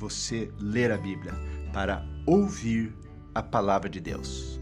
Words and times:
você 0.00 0.50
ler 0.58 0.90
a 0.90 0.96
Bíblia, 0.96 1.34
para 1.74 2.02
ouvir 2.26 2.90
a 3.34 3.42
palavra 3.42 3.86
de 3.86 4.00
Deus. 4.00 4.58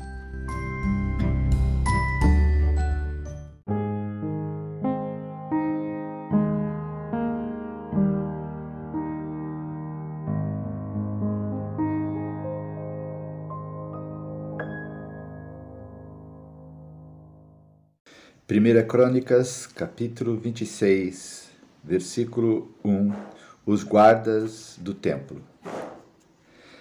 Primeira 18.45 18.83
Crônicas, 18.83 19.67
capítulo 19.69 20.37
26, 20.37 21.51
versículo 21.85 22.75
1 22.85 23.38
os 23.69 23.85
guardas 23.85 24.79
do 24.81 24.95
templo. 24.95 25.43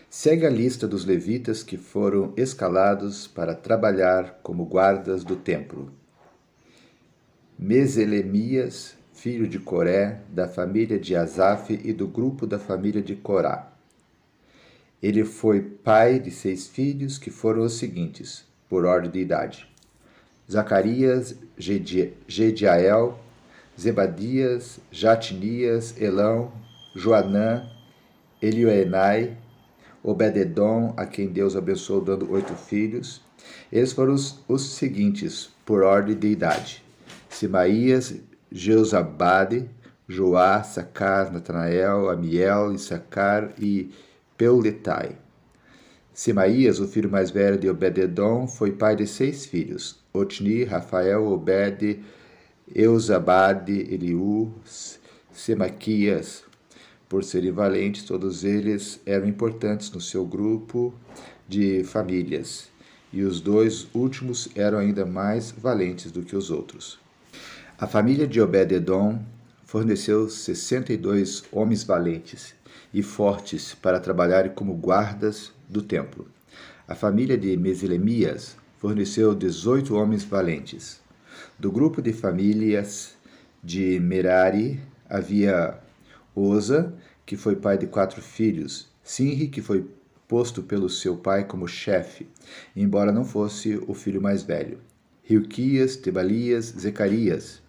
Segue 0.10 0.46
a 0.46 0.50
lista 0.50 0.88
dos 0.88 1.04
levitas 1.04 1.62
que 1.62 1.76
foram 1.76 2.32
escalados 2.38 3.28
para 3.28 3.54
trabalhar 3.54 4.40
como 4.42 4.64
guardas 4.64 5.26
do 5.26 5.36
templo. 5.36 5.92
Meselemias, 7.60 8.96
filho 9.14 9.50
de 9.50 9.60
Coré, 9.60 10.22
da 10.30 10.48
família 10.48 10.98
de 10.98 11.14
Asaf 11.14 11.78
e 11.84 11.92
do 11.92 12.08
grupo 12.08 12.48
da 12.48 12.58
família 12.58 13.02
de 13.02 13.18
Corá. 13.18 13.70
Ele 15.04 15.26
foi 15.26 15.60
pai 15.60 16.22
de 16.22 16.32
seis 16.32 16.68
filhos 16.68 17.18
que 17.18 17.30
foram 17.30 17.64
os 17.64 17.74
seguintes, 17.74 18.46
por 18.70 18.86
ordem 18.86 19.12
de 19.12 19.20
idade: 19.20 19.68
Zacarias, 20.50 21.36
Gediael, 21.58 23.20
Zebadias, 23.78 24.80
Jatinias, 24.90 25.94
Elão, 26.00 26.66
Joanã, 26.98 27.64
Elioenai, 28.42 29.38
Obededom, 30.02 30.95
a 30.98 31.05
quem 31.05 31.27
Deus 31.27 31.55
abençoou 31.55 32.02
dando 32.02 32.32
oito 32.32 32.55
filhos. 32.55 33.22
Eles 33.72 33.94
foram 33.94 34.16
os, 34.16 34.44
os 34.48 34.72
seguintes, 34.72 35.52
por 35.64 35.83
ordem 35.83 36.17
de 36.17 36.27
idade. 36.27 36.83
Simaías, 37.30 38.16
Jeuzabade, 38.52 39.70
Joá, 40.08 40.64
Sacar, 40.64 41.32
Natanael, 41.32 42.10
Amiel, 42.10 42.73
Issacar 42.73 43.54
e 43.60 43.92
Peuletai. 44.36 45.17
Simaías, 46.11 46.80
o 46.80 46.88
filho 46.88 47.11
mais 47.11 47.30
velho 47.30 47.60
de 47.60 47.70
Obededom, 47.70 48.48
foi 48.48 48.72
pai 48.72 48.95
de 48.95 49.05
seis 49.05 49.45
filhos: 49.45 50.04
Otni, 50.11 50.64
Rafael, 50.64 51.27
Obed, 51.27 52.04
Eusabade, 52.73 53.93
Eliú, 53.93 54.52
Semaquias, 55.32 56.48
por 57.10 57.23
serem 57.23 57.52
valentes, 57.52 58.04
todos 58.04 58.44
eles 58.44 59.00
eram 59.06 59.28
importantes 59.28 59.92
no 59.92 60.02
seu 60.02 60.26
grupo 60.26 60.94
de 61.48 61.84
famílias, 61.84 62.70
e 63.12 63.23
os 63.23 63.40
dois 63.40 63.88
últimos 63.94 64.50
eram 64.56 64.80
ainda 64.80 65.06
mais 65.06 65.52
valentes 65.52 66.12
do 66.12 66.22
que 66.22 66.36
os 66.36 66.52
outros. 66.52 67.00
A 67.80 67.88
família 67.88 68.28
de 68.28 68.42
Obed-edom 68.42 69.20
forneceu 69.64 70.30
62 70.30 71.44
homens 71.52 71.84
valentes 71.84 72.54
e 72.94 73.04
fortes 73.04 73.76
para 73.76 74.00
trabalharem 74.00 74.52
como 74.52 74.73
guardas 74.73 75.52
do 75.70 75.82
templo. 75.82 76.28
A 76.88 76.96
família 76.96 77.38
de 77.38 77.56
Mesilemias 77.58 78.56
forneceu 78.78 79.36
18 79.36 79.94
homens 79.96 80.23
valentes. 80.23 81.02
Do 81.60 81.72
grupo 81.72 82.02
de 82.02 82.14
famílias 82.14 83.16
de 83.64 84.00
Merari 84.00 84.80
havia 85.10 85.78
Oza, 86.39 86.93
que 87.25 87.36
foi 87.36 87.55
pai 87.55 87.80
de 87.80 87.87
quatro 87.87 88.21
filhos, 88.21 88.87
Sinri, 89.03 89.48
que 89.48 89.59
foi 89.59 89.89
posto 90.27 90.61
pelo 90.61 90.87
seu 90.87 91.17
pai 91.17 91.45
como 91.45 91.67
chefe, 91.67 92.27
embora 92.75 93.11
não 93.11 93.25
fosse 93.25 93.81
o 93.87 93.95
filho 93.95 94.21
mais 94.21 94.43
velho, 94.43 94.77
Rilquias, 95.23 95.95
Tebalias, 95.95 96.65
Zecarias. 96.77 97.59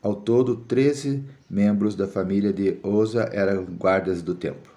Ao 0.00 0.14
todo, 0.14 0.56
treze 0.56 1.22
membros 1.48 1.94
da 1.94 2.08
família 2.08 2.54
de 2.54 2.78
Oza 2.82 3.28
eram 3.34 3.66
guardas 3.66 4.22
do 4.22 4.34
templo. 4.34 4.72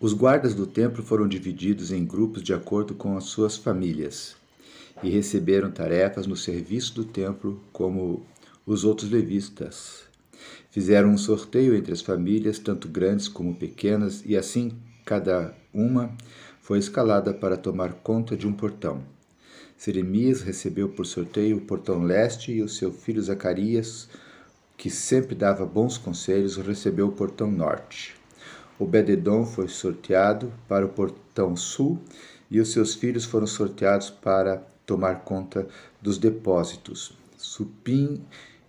Os 0.00 0.14
guardas 0.14 0.54
do 0.54 0.66
templo 0.66 1.02
foram 1.02 1.28
divididos 1.28 1.92
em 1.92 2.02
grupos 2.02 2.42
de 2.42 2.54
acordo 2.54 2.94
com 2.94 3.14
as 3.14 3.24
suas 3.24 3.58
famílias 3.58 4.36
e 5.02 5.10
receberam 5.10 5.70
tarefas 5.70 6.26
no 6.26 6.34
serviço 6.34 6.94
do 6.94 7.04
templo 7.04 7.60
como 7.74 8.24
os 8.64 8.84
outros 8.84 9.10
levistas. 9.10 10.13
Fizeram 10.70 11.10
um 11.10 11.18
sorteio 11.18 11.74
entre 11.74 11.92
as 11.92 12.00
famílias, 12.00 12.58
tanto 12.58 12.88
grandes 12.88 13.28
como 13.28 13.54
pequenas, 13.54 14.22
e 14.26 14.36
assim 14.36 14.72
cada 15.04 15.54
uma 15.72 16.10
foi 16.60 16.78
escalada 16.78 17.32
para 17.32 17.56
tomar 17.56 17.92
conta 17.94 18.36
de 18.36 18.46
um 18.46 18.52
portão. 18.52 19.02
Seremias 19.76 20.40
recebeu 20.40 20.88
por 20.88 21.04
sorteio 21.04 21.58
o 21.58 21.60
portão 21.60 22.02
leste 22.02 22.52
e 22.52 22.62
o 22.62 22.68
seu 22.68 22.92
filho 22.92 23.20
Zacarias, 23.20 24.08
que 24.76 24.88
sempre 24.88 25.34
dava 25.34 25.66
bons 25.66 25.98
conselhos, 25.98 26.56
recebeu 26.56 27.08
o 27.08 27.12
portão 27.12 27.50
norte. 27.50 28.14
Obededon 28.78 29.44
foi 29.44 29.68
sorteado 29.68 30.52
para 30.66 30.86
o 30.86 30.88
portão 30.88 31.54
sul 31.54 32.00
e 32.50 32.60
os 32.60 32.72
seus 32.72 32.94
filhos 32.94 33.24
foram 33.24 33.46
sorteados 33.46 34.10
para 34.10 34.56
tomar 34.86 35.20
conta 35.20 35.66
dos 36.00 36.18
depósitos. 36.18 37.12
Supim 37.36 38.22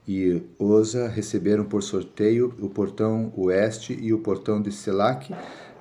e 0.08 0.44
Oza 0.60 1.08
receberam 1.08 1.66
por 1.66 1.82
sorteio 1.82 2.54
o 2.60 2.70
portão 2.70 3.34
oeste 3.36 3.98
e 4.00 4.14
o 4.14 4.20
portão 4.20 4.62
de 4.62 4.72
Selac 4.72 5.34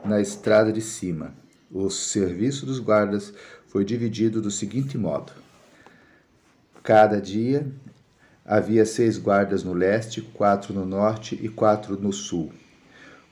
na 0.05 0.21
estrada 0.21 0.73
de 0.73 0.81
cima. 0.81 1.35
O 1.71 1.91
serviço 1.91 2.65
dos 2.65 2.79
guardas 2.79 3.33
foi 3.67 3.85
dividido 3.85 4.41
do 4.41 4.51
seguinte 4.51 4.97
modo: 4.97 5.33
cada 6.83 7.21
dia 7.21 7.67
havia 8.45 8.87
seis 8.87 9.19
guardas 9.19 9.65
no 9.65 9.73
leste, 9.73 10.21
quatro 10.21 10.73
no 10.73 10.85
norte 10.85 11.38
e 11.43 11.49
quatro 11.49 12.00
no 12.00 12.12
sul. 12.12 12.53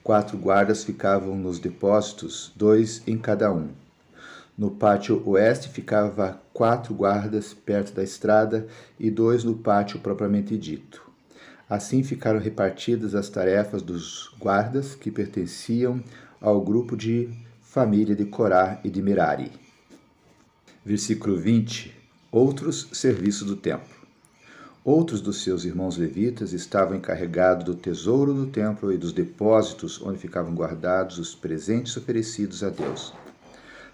Quatro 0.03 0.37
guardas 0.37 0.83
ficavam 0.83 1.37
nos 1.37 1.59
depósitos, 1.59 2.53
dois 2.56 3.03
em 3.06 3.17
cada 3.17 3.53
um. 3.53 3.81
No 4.56 4.70
pátio 4.70 5.22
oeste 5.26 5.69
ficava 5.69 6.40
quatro 6.52 6.94
guardas 6.94 7.54
perto 7.54 7.94
da 7.94 8.02
estrada 8.02 8.66
e 9.00 9.10
dois 9.10 9.44
no 9.44 9.56
pátio 9.56 9.99
propriamente 9.99 10.58
dito. 10.58 11.02
Assim 11.69 12.02
ficaram 12.02 12.38
repartidas 12.38 13.14
as 13.14 13.31
tarefas 13.31 13.81
dos 13.81 14.31
guardas 14.38 14.94
que 14.94 15.10
pertenciam 15.10 16.02
ao 16.38 16.60
grupo 16.60 16.96
de 16.96 17.31
família 17.62 18.14
de 18.14 18.26
Corá 18.26 18.78
e 18.84 18.90
de 18.90 19.00
Merari. 19.00 19.50
Versículo 20.84 21.38
20. 21.38 21.96
Outros 22.31 22.88
serviços 22.93 23.46
do 23.46 23.56
templo. 23.56 24.02
Outros 24.84 25.22
dos 25.22 25.43
seus 25.43 25.64
irmãos 25.64 25.96
levitas 25.96 26.52
estavam 26.52 26.96
encarregados 26.96 27.64
do 27.64 27.75
tesouro 27.75 28.34
do 28.34 28.46
templo 28.49 28.93
e 28.93 28.99
dos 28.99 29.12
depósitos 29.12 30.02
onde 30.02 30.19
ficavam 30.19 30.54
guardados 30.54 31.19
os 31.19 31.34
presentes 31.34 31.96
oferecidos 31.96 32.62
a 32.62 32.69
Deus. 32.69 33.14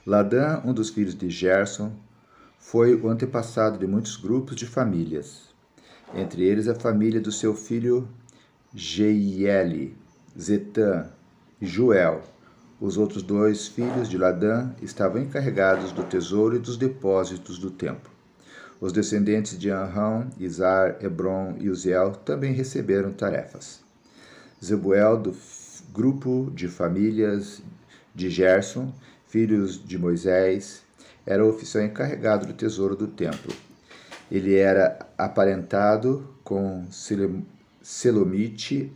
Ladã, 0.09 0.63
um 0.65 0.73
dos 0.73 0.89
filhos 0.89 1.15
de 1.15 1.29
Gerson, 1.29 1.93
foi 2.59 2.95
o 2.95 3.11
antepassado 3.11 3.79
de 3.79 3.87
muitos 3.87 4.17
grupos 4.17 4.57
de 4.57 4.65
famílias, 4.65 5.55
entre 6.15 6.43
eles 6.45 6.67
a 6.67 6.75
família 6.75 7.21
do 7.21 7.31
seu 7.31 7.55
filho 7.55 8.09
Jeiel, 8.75 9.91
Zetã 10.41 11.11
e 11.61 11.67
Joel. 11.67 12.23
Os 12.81 12.97
outros 12.97 13.23
dois 13.23 13.69
filhos 13.69 14.09
de 14.09 14.17
Ladã 14.17 14.71
estavam 14.81 15.21
encarregados 15.21 15.93
do 15.93 16.03
tesouro 16.05 16.57
e 16.57 16.59
dos 16.59 16.79
depósitos 16.79 17.59
do 17.59 17.71
templo. 17.71 18.11
Os 18.81 18.95
descendentes 18.95 19.59
de 19.59 19.69
Anrão, 19.69 20.31
Izar, 20.39 20.97
Hebron 21.03 21.57
e 21.59 21.69
Uziel 21.69 22.13
também 22.13 22.55
receberam 22.55 23.13
tarefas. 23.13 23.85
Zebuel, 24.65 25.19
do 25.19 25.37
grupo 25.93 26.51
de 26.55 26.67
famílias 26.67 27.61
de 28.15 28.31
Gerson, 28.31 28.91
filhos 29.29 29.83
de 29.83 29.99
Moisés, 29.99 30.83
era 31.25 31.45
o 31.45 31.49
oficial 31.49 31.85
encarregado 31.85 32.47
do 32.47 32.53
tesouro 32.53 32.97
do 32.97 33.07
templo. 33.07 33.55
Ele 34.31 34.57
era 34.57 34.99
aparentado 35.17 36.29
com 36.43 36.85
Selomite 37.81 38.93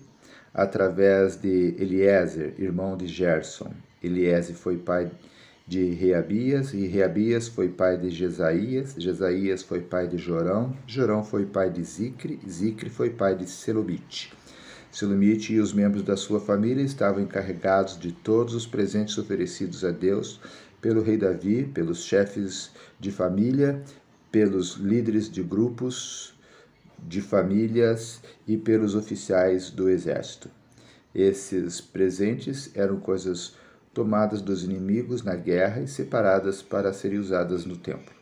através 0.53 1.37
de 1.37 1.75
Eliezer, 1.79 2.55
irmão 2.59 2.97
de 2.97 3.07
Gerson. 3.07 3.73
Eliezer 4.03 4.57
foi 4.57 4.77
pai 4.77 5.11
de 5.67 5.91
Reabias, 5.91 6.75
e 6.75 6.87
Reabias 6.87 7.49
foi 7.49 7.69
pai 7.69 7.97
de 7.97 8.11
Jesaías, 8.11 8.95
Jesaías 8.99 9.63
foi 9.63 9.81
pai 9.81 10.09
de 10.09 10.19
Jorão, 10.19 10.77
Jorão 10.87 11.23
foi 11.23 11.47
pai 11.47 11.71
de 11.71 11.83
Zicre, 11.85 12.41
Zicre 12.49 12.91
foi 12.91 13.11
pai 13.11 13.35
de 13.35 13.49
Selomite. 13.49 14.33
Selomite 14.93 15.55
e 15.55 15.59
os 15.59 15.73
membros 15.73 16.03
da 16.03 16.19
sua 16.19 16.39
família 16.39 16.83
estavam 16.83 17.23
encarregados 17.23 17.99
de 17.99 18.13
todos 18.13 18.55
os 18.55 18.67
presentes 18.67 19.17
oferecidos 19.17 19.87
a 19.87 19.91
Deus 19.91 20.39
pelo 20.83 21.03
rei 21.03 21.17
Davi, 21.17 21.65
pelos 21.65 22.05
chefes 22.05 22.71
de 23.01 23.11
família, 23.11 23.83
pelos 24.31 24.75
líderes 24.75 25.31
de 25.31 25.43
grupos 25.43 26.35
de 26.99 27.23
famílias 27.23 28.21
e 28.47 28.59
pelos 28.59 28.95
oficiais 28.95 29.71
do 29.71 29.89
exército. 29.89 30.51
Esses 31.15 31.81
presentes 31.81 32.71
eram 32.75 33.01
coisas 33.01 33.55
tomadas 33.95 34.43
dos 34.43 34.63
inimigos 34.63 35.23
na 35.23 35.35
guerra 35.35 35.81
e 35.81 35.89
separadas 35.89 36.61
para 36.63 36.93
serem 36.93 37.19
usadas 37.19 37.65
no 37.65 37.77
templo. 37.77 38.13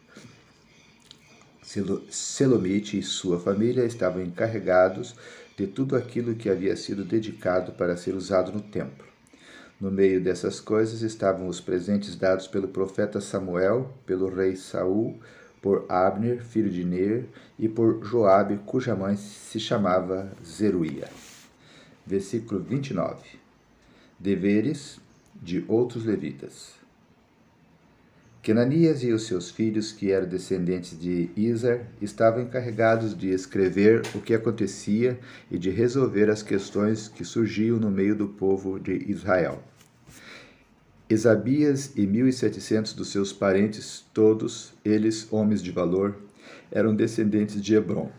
Selomite 2.10 2.98
e 2.98 3.02
sua 3.02 3.38
família 3.38 3.84
estavam 3.84 4.22
encarregados 4.22 5.14
de 5.60 5.66
tudo 5.66 5.94
aquilo 5.94 6.34
que 6.34 6.48
havia 6.48 6.74
sido 6.74 7.04
dedicado 7.04 7.72
para 7.72 7.94
ser 7.94 8.14
usado 8.14 8.50
no 8.50 8.62
templo. 8.62 9.04
No 9.78 9.90
meio 9.90 10.18
dessas 10.18 10.58
coisas 10.58 11.02
estavam 11.02 11.48
os 11.48 11.60
presentes 11.60 12.16
dados 12.16 12.48
pelo 12.48 12.68
profeta 12.68 13.20
Samuel, 13.20 13.92
pelo 14.06 14.34
rei 14.34 14.56
Saul, 14.56 15.20
por 15.60 15.84
Abner, 15.86 16.42
filho 16.42 16.70
de 16.70 16.82
Ner, 16.82 17.26
e 17.58 17.68
por 17.68 18.02
Joabe, 18.02 18.58
cuja 18.64 18.96
mãe 18.96 19.16
se 19.16 19.60
chamava 19.60 20.32
Zeruia. 20.42 21.10
Versículo 22.06 22.60
29. 22.62 23.38
Deveres 24.18 24.98
de 25.34 25.62
outros 25.68 26.06
levitas. 26.06 26.79
Kenanias 28.42 29.02
e 29.02 29.12
os 29.12 29.26
seus 29.26 29.50
filhos, 29.50 29.92
que 29.92 30.10
eram 30.10 30.26
descendentes 30.26 30.98
de 30.98 31.28
Isar, 31.36 31.80
estavam 32.00 32.42
encarregados 32.42 33.14
de 33.14 33.28
escrever 33.28 34.00
o 34.14 34.20
que 34.20 34.32
acontecia 34.32 35.20
e 35.50 35.58
de 35.58 35.68
resolver 35.68 36.30
as 36.30 36.42
questões 36.42 37.06
que 37.06 37.22
surgiam 37.22 37.76
no 37.76 37.90
meio 37.90 38.16
do 38.16 38.28
povo 38.28 38.80
de 38.80 38.92
Israel. 39.10 39.62
Esabias 41.06 41.92
e 41.96 42.06
mil 42.06 42.26
e 42.26 42.32
setecentos 42.32 42.94
dos 42.94 43.08
seus 43.08 43.30
parentes, 43.30 44.06
todos 44.14 44.72
eles 44.82 45.30
homens 45.30 45.62
de 45.62 45.70
valor, 45.70 46.16
eram 46.70 46.94
descendentes 46.94 47.60
de 47.60 47.74
Hebron. 47.74 48.10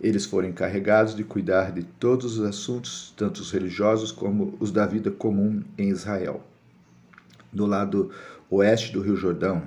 Eles 0.00 0.24
foram 0.24 0.48
encarregados 0.48 1.14
de 1.14 1.24
cuidar 1.24 1.72
de 1.72 1.82
todos 1.82 2.38
os 2.38 2.46
assuntos, 2.46 3.12
tanto 3.18 3.42
os 3.42 3.50
religiosos 3.50 4.12
como 4.12 4.56
os 4.58 4.70
da 4.70 4.86
vida 4.86 5.10
comum 5.10 5.62
em 5.76 5.90
Israel. 5.90 6.42
Do 7.52 7.66
lado 7.66 8.10
oeste 8.50 8.92
do 8.92 9.02
Rio 9.02 9.16
Jordão, 9.16 9.62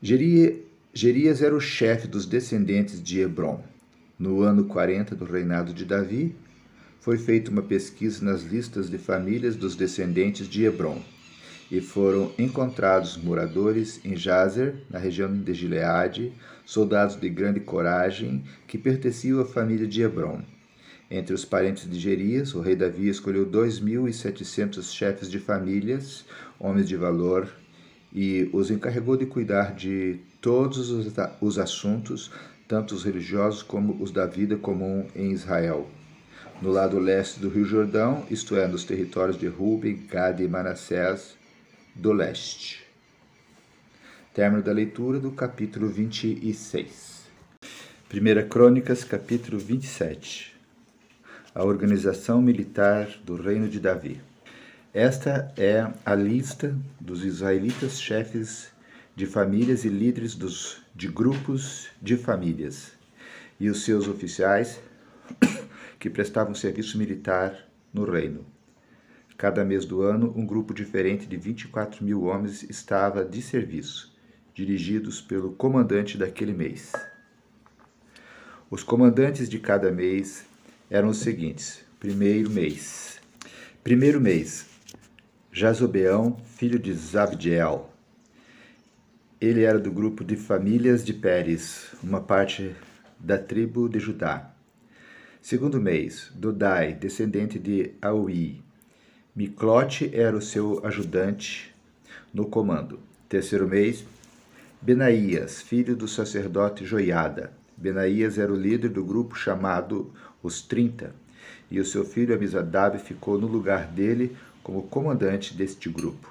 Gerias 0.00 1.42
era 1.42 1.54
o 1.54 1.60
chefe 1.60 2.06
dos 2.06 2.26
descendentes 2.26 3.02
de 3.02 3.20
Hebron. 3.20 3.60
No 4.16 4.42
ano 4.42 4.64
40 4.66 5.16
do 5.16 5.24
reinado 5.24 5.74
de 5.74 5.84
Davi, 5.84 6.36
foi 7.00 7.18
feita 7.18 7.50
uma 7.50 7.62
pesquisa 7.62 8.24
nas 8.24 8.42
listas 8.42 8.88
de 8.88 8.98
famílias 8.98 9.56
dos 9.56 9.74
descendentes 9.74 10.48
de 10.48 10.64
Hebron, 10.64 11.02
e 11.70 11.80
foram 11.80 12.32
encontrados 12.38 13.16
moradores 13.16 14.00
em 14.04 14.14
Jazer, 14.14 14.76
na 14.88 14.98
região 14.98 15.36
de 15.36 15.52
Gileade, 15.54 16.32
soldados 16.64 17.16
de 17.16 17.28
grande 17.28 17.58
coragem 17.58 18.44
que 18.68 18.78
pertenciam 18.78 19.40
à 19.40 19.44
família 19.44 19.88
de 19.88 20.02
Hebron. 20.02 20.42
Entre 21.10 21.34
os 21.34 21.44
parentes 21.44 21.88
de 21.88 21.98
Gerias, 21.98 22.54
o 22.54 22.60
rei 22.60 22.74
Davi 22.74 23.08
escolheu 23.08 23.46
2.700 23.46 24.92
chefes 24.92 25.30
de 25.30 25.38
famílias, 25.38 26.24
homens 26.58 26.88
de 26.88 26.96
valor, 26.96 27.48
e 28.12 28.48
os 28.52 28.70
encarregou 28.70 29.16
de 29.16 29.26
cuidar 29.26 29.74
de 29.74 30.20
todos 30.40 30.90
os 31.40 31.58
assuntos, 31.58 32.30
tanto 32.66 32.94
os 32.94 33.04
religiosos 33.04 33.62
como 33.62 34.02
os 34.02 34.10
da 34.10 34.26
vida 34.26 34.56
comum 34.56 35.06
em 35.14 35.32
Israel 35.32 35.88
no 36.64 36.70
lado 36.70 36.98
leste 36.98 37.40
do 37.40 37.48
Rio 37.48 37.64
Jordão, 37.64 38.24
isto 38.30 38.56
é, 38.56 38.66
nos 38.66 38.84
territórios 38.84 39.38
de 39.38 39.46
Ruben, 39.46 40.06
Gad 40.10 40.40
e 40.40 40.48
Manassés 40.48 41.36
do 41.94 42.12
leste. 42.12 42.84
Término 44.32 44.62
da 44.62 44.72
leitura 44.72 45.18
do 45.18 45.30
capítulo 45.30 45.88
26. 45.88 47.24
Primeira 48.08 48.42
Crônicas, 48.42 49.04
capítulo 49.04 49.58
27. 49.58 50.53
A 51.54 51.62
organização 51.62 52.42
militar 52.42 53.06
do 53.24 53.36
reino 53.36 53.68
de 53.68 53.78
Davi. 53.78 54.20
Esta 54.92 55.54
é 55.56 55.88
a 56.04 56.12
lista 56.12 56.76
dos 57.00 57.24
israelitas 57.24 58.00
chefes 58.00 58.72
de 59.14 59.24
famílias 59.24 59.84
e 59.84 59.88
líderes 59.88 60.34
dos, 60.34 60.82
de 60.92 61.06
grupos 61.06 61.90
de 62.02 62.16
famílias 62.16 62.90
e 63.60 63.70
os 63.70 63.84
seus 63.84 64.08
oficiais 64.08 64.80
que 66.00 66.10
prestavam 66.10 66.56
serviço 66.56 66.98
militar 66.98 67.56
no 67.92 68.04
reino. 68.04 68.44
Cada 69.36 69.64
mês 69.64 69.84
do 69.84 70.02
ano, 70.02 70.34
um 70.36 70.44
grupo 70.44 70.74
diferente 70.74 71.24
de 71.24 71.36
24 71.36 72.04
mil 72.04 72.24
homens 72.24 72.64
estava 72.64 73.24
de 73.24 73.40
serviço, 73.40 74.12
dirigidos 74.52 75.20
pelo 75.20 75.52
comandante 75.52 76.18
daquele 76.18 76.52
mês. 76.52 76.90
Os 78.68 78.82
comandantes 78.82 79.48
de 79.48 79.60
cada 79.60 79.92
mês 79.92 80.52
eram 80.94 81.08
os 81.08 81.18
seguintes: 81.18 81.84
primeiro 81.98 82.48
mês. 82.48 83.20
Primeiro 83.82 84.20
mês, 84.20 84.64
Jazobeão, 85.50 86.36
filho 86.56 86.78
de 86.78 86.94
Zabdiel. 86.94 87.90
Ele 89.40 89.64
era 89.64 89.78
do 89.80 89.90
grupo 89.90 90.24
de 90.24 90.36
famílias 90.36 91.04
de 91.04 91.12
Pérez, 91.12 91.88
uma 92.00 92.20
parte 92.20 92.76
da 93.18 93.36
tribo 93.36 93.88
de 93.88 93.98
Judá. 93.98 94.52
Segundo 95.42 95.80
mês, 95.80 96.30
Dodai, 96.32 96.94
descendente 96.94 97.58
de 97.58 97.90
Aui. 98.00 98.62
Miclote 99.34 100.08
era 100.14 100.36
o 100.36 100.40
seu 100.40 100.80
ajudante 100.86 101.74
no 102.32 102.46
comando. 102.46 103.00
Terceiro 103.28 103.66
mês, 103.66 104.04
Benaías, 104.80 105.60
filho 105.60 105.96
do 105.96 106.06
sacerdote 106.06 106.84
Joiada. 106.86 107.52
Benaías 107.76 108.38
era 108.38 108.52
o 108.52 108.56
líder 108.56 108.90
do 108.90 109.04
grupo 109.04 109.34
chamado 109.34 110.12
Os 110.44 110.60
Trinta, 110.60 111.14
e 111.70 111.80
o 111.80 111.86
seu 111.86 112.04
filho 112.04 112.34
Amizadab 112.34 112.98
ficou 112.98 113.38
no 113.38 113.46
lugar 113.46 113.86
dele 113.86 114.36
como 114.62 114.82
comandante 114.82 115.54
deste 115.54 115.88
grupo. 115.88 116.30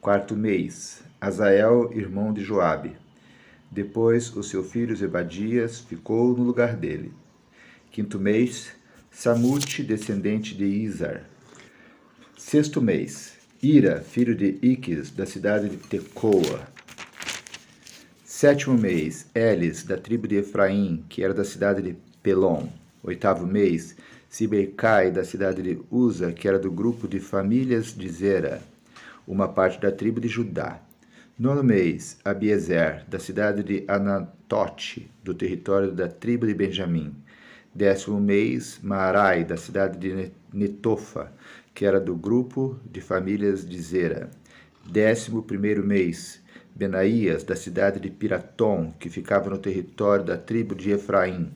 Quarto 0.00 0.36
mês, 0.36 1.02
Azael, 1.20 1.92
irmão 1.94 2.32
de 2.32 2.42
Joabe. 2.42 2.96
Depois, 3.70 4.34
o 4.34 4.42
seu 4.42 4.64
filho 4.64 4.96
Zebadias 4.96 5.78
ficou 5.78 6.36
no 6.36 6.42
lugar 6.42 6.74
dele. 6.74 7.12
Quinto 7.92 8.18
mês, 8.18 8.72
Samute, 9.08 9.84
descendente 9.84 10.56
de 10.56 10.64
Izar. 10.64 11.24
Sexto 12.36 12.82
mês, 12.82 13.34
Ira, 13.62 14.00
filho 14.00 14.34
de 14.34 14.58
Iques, 14.60 15.12
da 15.12 15.24
cidade 15.24 15.68
de 15.68 15.76
Tecoa. 15.76 16.68
Sétimo 18.24 18.76
mês, 18.76 19.26
Elis, 19.32 19.84
da 19.84 19.96
tribo 19.96 20.26
de 20.26 20.36
Efraim, 20.36 21.04
que 21.08 21.22
era 21.22 21.32
da 21.32 21.44
cidade 21.44 21.82
de 21.82 21.96
Pelon. 22.20 22.66
Oitavo 23.08 23.46
mês, 23.46 23.96
Sibecai, 24.28 25.10
da 25.10 25.24
cidade 25.24 25.62
de 25.62 25.80
Uza, 25.90 26.30
que 26.30 26.46
era 26.46 26.58
do 26.58 26.70
grupo 26.70 27.08
de 27.08 27.18
famílias 27.18 27.86
de 27.96 28.06
Zera, 28.06 28.60
uma 29.26 29.48
parte 29.48 29.80
da 29.80 29.90
tribo 29.90 30.20
de 30.20 30.28
Judá. 30.28 30.78
Nono 31.38 31.64
mês, 31.64 32.18
Abiezer, 32.22 33.06
da 33.08 33.18
cidade 33.18 33.62
de 33.62 33.82
Anatote, 33.88 35.10
do 35.24 35.32
território 35.32 35.90
da 35.90 36.06
tribo 36.06 36.46
de 36.46 36.52
Benjamim. 36.52 37.14
Décimo 37.74 38.20
mês, 38.20 38.78
Marai, 38.82 39.42
da 39.42 39.56
cidade 39.56 39.98
de 39.98 40.30
Netofa, 40.52 41.32
que 41.72 41.86
era 41.86 41.98
do 41.98 42.14
grupo 42.14 42.78
de 42.84 43.00
famílias 43.00 43.66
de 43.66 43.80
Zera. 43.80 44.28
Décimo 44.84 45.42
primeiro 45.42 45.82
mês, 45.82 46.42
Benaías, 46.76 47.42
da 47.42 47.56
cidade 47.56 48.00
de 48.00 48.10
Piratom, 48.10 48.92
que 49.00 49.08
ficava 49.08 49.48
no 49.48 49.56
território 49.56 50.26
da 50.26 50.36
tribo 50.36 50.74
de 50.74 50.90
Efraim. 50.90 51.50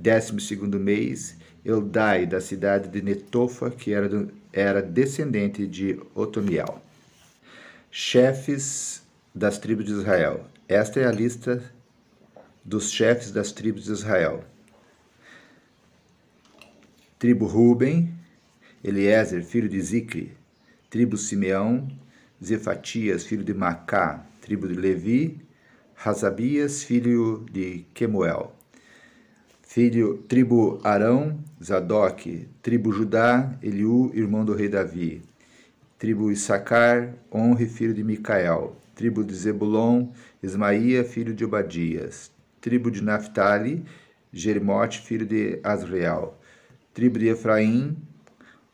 Décimo 0.00 0.38
segundo 0.38 0.78
mês, 0.78 1.36
Eldai, 1.64 2.24
da 2.24 2.40
cidade 2.40 2.88
de 2.88 3.02
Netofa, 3.02 3.68
que 3.68 3.92
era, 3.92 4.08
do, 4.08 4.32
era 4.52 4.80
descendente 4.80 5.66
de 5.66 6.00
Otoniel. 6.14 6.80
Chefes 7.90 9.02
das 9.34 9.58
tribos 9.58 9.86
de 9.86 9.90
Israel. 9.90 10.46
Esta 10.68 11.00
é 11.00 11.04
a 11.04 11.10
lista 11.10 11.60
dos 12.64 12.92
chefes 12.92 13.32
das 13.32 13.50
tribos 13.50 13.86
de 13.86 13.92
Israel. 13.92 14.44
Tribo 17.18 17.46
Ruben, 17.46 18.14
Eliezer, 18.84 19.42
filho 19.42 19.68
de 19.68 19.80
Zicre. 19.80 20.32
Tribo 20.88 21.16
Simeão, 21.16 21.88
Zefatias, 22.42 23.24
filho 23.24 23.42
de 23.42 23.52
Macá. 23.52 24.24
Tribo 24.40 24.68
de 24.68 24.74
Levi, 24.74 25.40
Razabias, 25.96 26.84
filho 26.84 27.44
de 27.50 27.84
Quemuel. 27.92 28.57
Filho, 29.70 30.24
tribo 30.26 30.80
Arão, 30.82 31.38
Zadok. 31.62 32.48
Tribo 32.62 32.90
Judá, 32.90 33.54
Eliú, 33.62 34.10
irmão 34.14 34.42
do 34.42 34.54
rei 34.54 34.66
Davi. 34.66 35.20
Tribo 35.98 36.32
Issacar, 36.32 37.12
Honre, 37.30 37.66
filho 37.66 37.92
de 37.92 38.02
Micael. 38.02 38.74
Tribo 38.94 39.22
de 39.22 39.34
Zebulon, 39.34 40.08
Ismaía, 40.42 41.04
filho 41.04 41.34
de 41.34 41.44
Obadias. 41.44 42.32
Tribo 42.62 42.90
de 42.90 43.02
Naphtali, 43.02 43.84
Jerimote, 44.32 45.02
filho 45.02 45.26
de 45.26 45.60
Azrael. 45.62 46.34
Tribo 46.94 47.18
de 47.18 47.28
Efraim, 47.28 47.94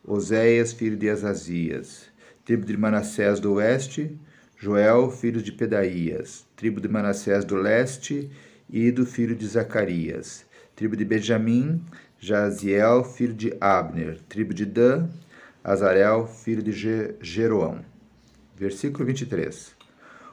Oséias, 0.07 0.73
filho 0.73 0.97
de 0.97 1.11
Azazias. 1.11 2.05
Tribo 2.45 2.65
de 2.65 2.77
Manassés 2.77 3.41
do 3.41 3.55
oeste, 3.55 4.17
Joel, 4.57 5.11
filho 5.11 5.43
de 5.43 5.51
Pedaías. 5.51 6.47
Tribo 6.55 6.81
de 6.81 6.87
Manassés 6.87 7.45
do 7.45 7.57
leste, 7.57 8.31
Ido, 8.71 9.05
filho 9.05 9.35
de 9.35 9.45
Zacarias. 9.45 10.47
Tribo 10.77 10.97
de 10.97 11.05
Benjamim, 11.05 11.81
Jaziel, 12.19 13.05
filho 13.05 13.33
de 13.33 13.57
Abner. 13.61 14.19
Tribo 14.29 14.53
de 14.53 14.67
Dan, 14.67 15.09
Azarel, 15.63 16.27
filho 16.27 16.63
de 16.65 17.15
Jeroão. 17.21 17.79
Versículo 18.57 19.05
23. 19.05 19.73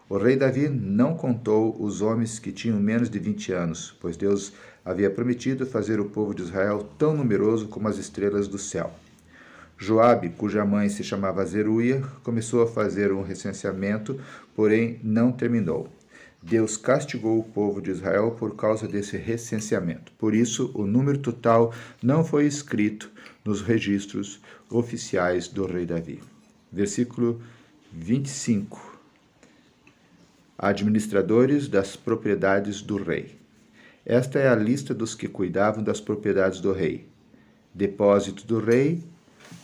O 0.09 0.17
rei 0.17 0.35
Davi 0.35 0.67
não 0.67 1.15
contou 1.15 1.79
os 1.79 2.01
homens 2.01 2.39
que 2.39 2.51
tinham 2.51 2.79
menos 2.79 3.07
de 3.07 3.19
20 3.19 3.51
anos, 3.53 3.95
pois 4.01 4.17
Deus 4.17 4.51
havia 4.83 5.11
prometido 5.11 5.63
fazer 5.63 5.99
o 5.99 6.09
povo 6.09 6.33
de 6.33 6.41
Israel 6.41 6.89
tão 6.97 7.15
numeroso 7.15 7.67
como 7.67 7.87
as 7.87 7.99
estrelas 7.99 8.47
do 8.47 8.57
céu. 8.57 8.91
Joabe, 9.77 10.29
cuja 10.29 10.65
mãe 10.65 10.89
se 10.89 11.03
chamava 11.03 11.45
Zeruia, 11.45 12.01
começou 12.23 12.63
a 12.63 12.67
fazer 12.67 13.11
um 13.11 13.21
recenseamento, 13.21 14.19
porém 14.55 14.99
não 15.03 15.31
terminou. 15.31 15.87
Deus 16.41 16.75
castigou 16.75 17.39
o 17.39 17.43
povo 17.43 17.81
de 17.81 17.91
Israel 17.91 18.31
por 18.31 18.55
causa 18.55 18.87
desse 18.87 19.15
recenseamento. 19.15 20.11
Por 20.17 20.33
isso, 20.33 20.71
o 20.73 20.87
número 20.87 21.19
total 21.19 21.73
não 22.01 22.23
foi 22.23 22.47
escrito 22.47 23.11
nos 23.45 23.61
registros 23.61 24.41
oficiais 24.69 25.47
do 25.47 25.65
rei 25.65 25.85
Davi. 25.85 26.19
Versículo 26.71 27.41
25. 27.91 28.99
Administradores 30.57 31.67
das 31.67 31.95
propriedades 31.95 32.81
do 32.81 32.97
rei. 32.97 33.39
Esta 34.03 34.39
é 34.39 34.47
a 34.47 34.55
lista 34.55 34.93
dos 34.95 35.13
que 35.13 35.27
cuidavam 35.27 35.83
das 35.83 36.01
propriedades 36.01 36.59
do 36.59 36.71
rei. 36.71 37.07
Depósito 37.73 38.47
do 38.47 38.59
rei, 38.59 39.03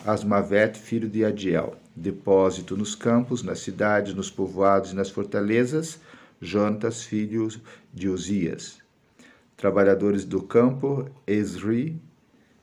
Asmavet, 0.05 0.77
filho 0.77 1.10
de 1.10 1.25
Adiel. 1.25 1.75
Depósito 1.96 2.77
nos 2.77 2.93
campos, 2.93 3.41
nas 3.41 3.60
cidades, 3.60 4.13
nos 4.13 4.29
povoados 4.29 4.91
e 4.91 4.96
nas 4.96 5.10
fortalezas, 5.10 6.00
Jonatas, 6.39 7.03
filho 7.03 7.48
de 7.94 8.08
Uzias. 8.08 8.79
Trabalhadores 9.56 10.24
do 10.24 10.44
campo, 10.44 11.10
Esri, 11.25 12.00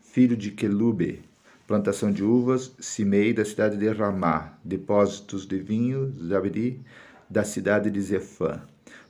filho 0.00 0.36
de 0.36 0.52
Quelube. 0.52 1.22
Plantação 1.66 2.12
de 2.12 2.22
uvas, 2.22 2.72
Simei, 2.78 3.32
da 3.32 3.44
cidade 3.44 3.76
de 3.76 3.88
Ramá. 3.88 4.56
Depósitos 4.62 5.44
de 5.44 5.58
vinho, 5.58 6.12
Zabdi, 6.12 6.80
da 7.28 7.42
cidade 7.42 7.90
de 7.90 8.00
Zefã. 8.00 8.62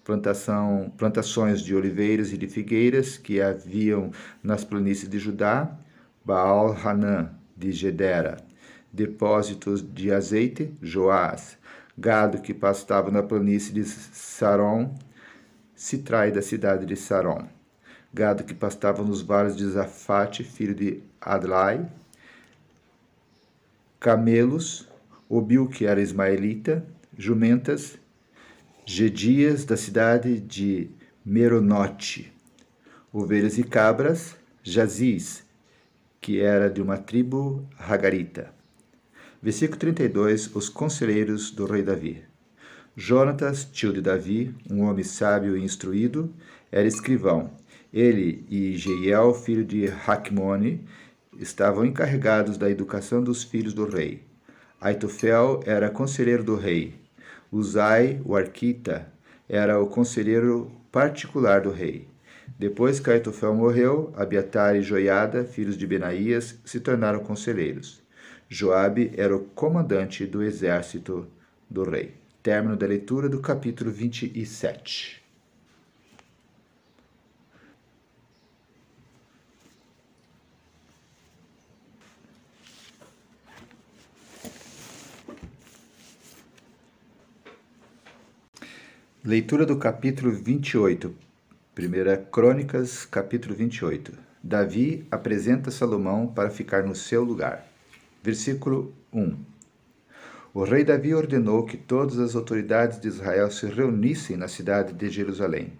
Plantação, 0.02 0.92
plantações 0.96 1.60
de 1.60 1.74
oliveiras 1.74 2.32
e 2.32 2.38
de 2.38 2.46
figueiras 2.46 3.18
que 3.18 3.40
haviam 3.40 4.10
nas 4.42 4.64
planícies 4.64 5.08
de 5.08 5.18
Judá, 5.18 5.78
Baal 6.24 6.74
Hanã, 6.74 7.30
de 7.56 7.70
Gedera. 7.70 8.38
Depósitos 8.90 9.82
de 9.82 10.10
azeite, 10.10 10.72
Joás. 10.80 11.58
Gado 11.96 12.40
que 12.40 12.52
pastava 12.52 13.10
na 13.10 13.22
planície 13.22 13.72
de 13.72 13.84
Saron, 13.84 14.94
Citrai, 15.76 16.32
da 16.32 16.42
cidade 16.42 16.84
de 16.86 16.96
Saron. 16.96 17.48
Gado 18.12 18.44
que 18.44 18.54
pastava 18.54 19.02
nos 19.02 19.22
vales 19.22 19.56
de 19.56 19.64
Zafate, 19.68 20.42
filho 20.42 20.74
de 20.74 21.02
Adlai. 21.20 21.88
Camelos, 24.00 24.88
Obil, 25.28 25.66
que 25.68 25.86
era 25.86 26.00
ismaelita, 26.00 26.84
jumentas, 27.16 27.98
Gedias, 28.84 29.64
da 29.64 29.76
cidade 29.76 30.38
de 30.38 30.90
Meronote, 31.24 32.30
ovelhas 33.12 33.56
e 33.56 33.64
cabras, 33.64 34.36
Jaziz, 34.62 35.42
que 36.20 36.40
era 36.40 36.68
de 36.68 36.82
uma 36.82 36.98
tribo 36.98 37.66
hagarita. 37.78 38.52
Versículo 39.44 39.78
32, 39.78 40.56
os 40.56 40.70
conselheiros 40.70 41.50
do 41.50 41.66
rei 41.66 41.82
Davi. 41.82 42.24
Jonatas, 42.96 43.62
tio 43.62 43.92
de 43.92 44.00
Davi, 44.00 44.54
um 44.70 44.84
homem 44.84 45.04
sábio 45.04 45.54
e 45.54 45.62
instruído, 45.62 46.32
era 46.72 46.88
escrivão. 46.88 47.50
Ele 47.92 48.46
e 48.48 48.74
Jeiel, 48.78 49.34
filho 49.34 49.62
de 49.62 49.86
Hakmone, 49.86 50.82
estavam 51.38 51.84
encarregados 51.84 52.56
da 52.56 52.70
educação 52.70 53.22
dos 53.22 53.44
filhos 53.44 53.74
do 53.74 53.86
rei. 53.86 54.22
Aitofel 54.80 55.60
era 55.66 55.90
conselheiro 55.90 56.42
do 56.42 56.56
rei. 56.56 56.94
Uzai, 57.52 58.22
o 58.24 58.34
arquita, 58.34 59.12
era 59.46 59.78
o 59.78 59.86
conselheiro 59.86 60.72
particular 60.90 61.60
do 61.60 61.70
rei. 61.70 62.08
Depois 62.58 62.98
que 62.98 63.10
Aitofel 63.10 63.54
morreu, 63.54 64.10
Abiatar 64.16 64.74
e 64.74 64.80
Joiada, 64.80 65.44
filhos 65.44 65.76
de 65.76 65.86
Benaías, 65.86 66.58
se 66.64 66.80
tornaram 66.80 67.20
conselheiros. 67.20 68.03
Joabe 68.56 69.10
era 69.16 69.34
o 69.34 69.46
comandante 69.46 70.24
do 70.24 70.40
exército 70.40 71.26
do 71.68 71.82
rei. 71.82 72.14
Término 72.40 72.76
da 72.76 72.86
leitura 72.86 73.28
do 73.28 73.40
capítulo 73.40 73.90
27. 73.90 75.20
Leitura 89.24 89.66
do 89.66 89.76
capítulo 89.76 90.30
28. 90.30 91.12
Primeira 91.74 92.16
Crônicas, 92.16 93.04
capítulo 93.04 93.52
28. 93.52 94.12
Davi 94.40 95.08
apresenta 95.10 95.72
Salomão 95.72 96.28
para 96.28 96.50
ficar 96.50 96.84
no 96.84 96.94
seu 96.94 97.24
lugar. 97.24 97.73
Versículo 98.24 98.90
1. 99.12 99.36
O 100.54 100.64
rei 100.64 100.82
Davi 100.82 101.14
ordenou 101.14 101.66
que 101.66 101.76
todas 101.76 102.18
as 102.18 102.34
autoridades 102.34 102.98
de 102.98 103.06
Israel 103.06 103.50
se 103.50 103.66
reunissem 103.66 104.34
na 104.34 104.48
cidade 104.48 104.94
de 104.94 105.10
Jerusalém. 105.10 105.74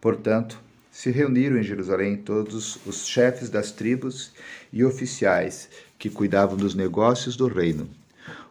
Portanto, 0.00 0.58
se 0.90 1.12
reuniram 1.12 1.56
em 1.56 1.62
Jerusalém 1.62 2.16
todos 2.16 2.84
os 2.84 3.06
chefes 3.06 3.48
das 3.50 3.70
tribos 3.70 4.32
e 4.72 4.82
oficiais 4.82 5.68
que 5.96 6.10
cuidavam 6.10 6.56
dos 6.56 6.74
negócios 6.74 7.36
do 7.36 7.46
reino 7.46 7.88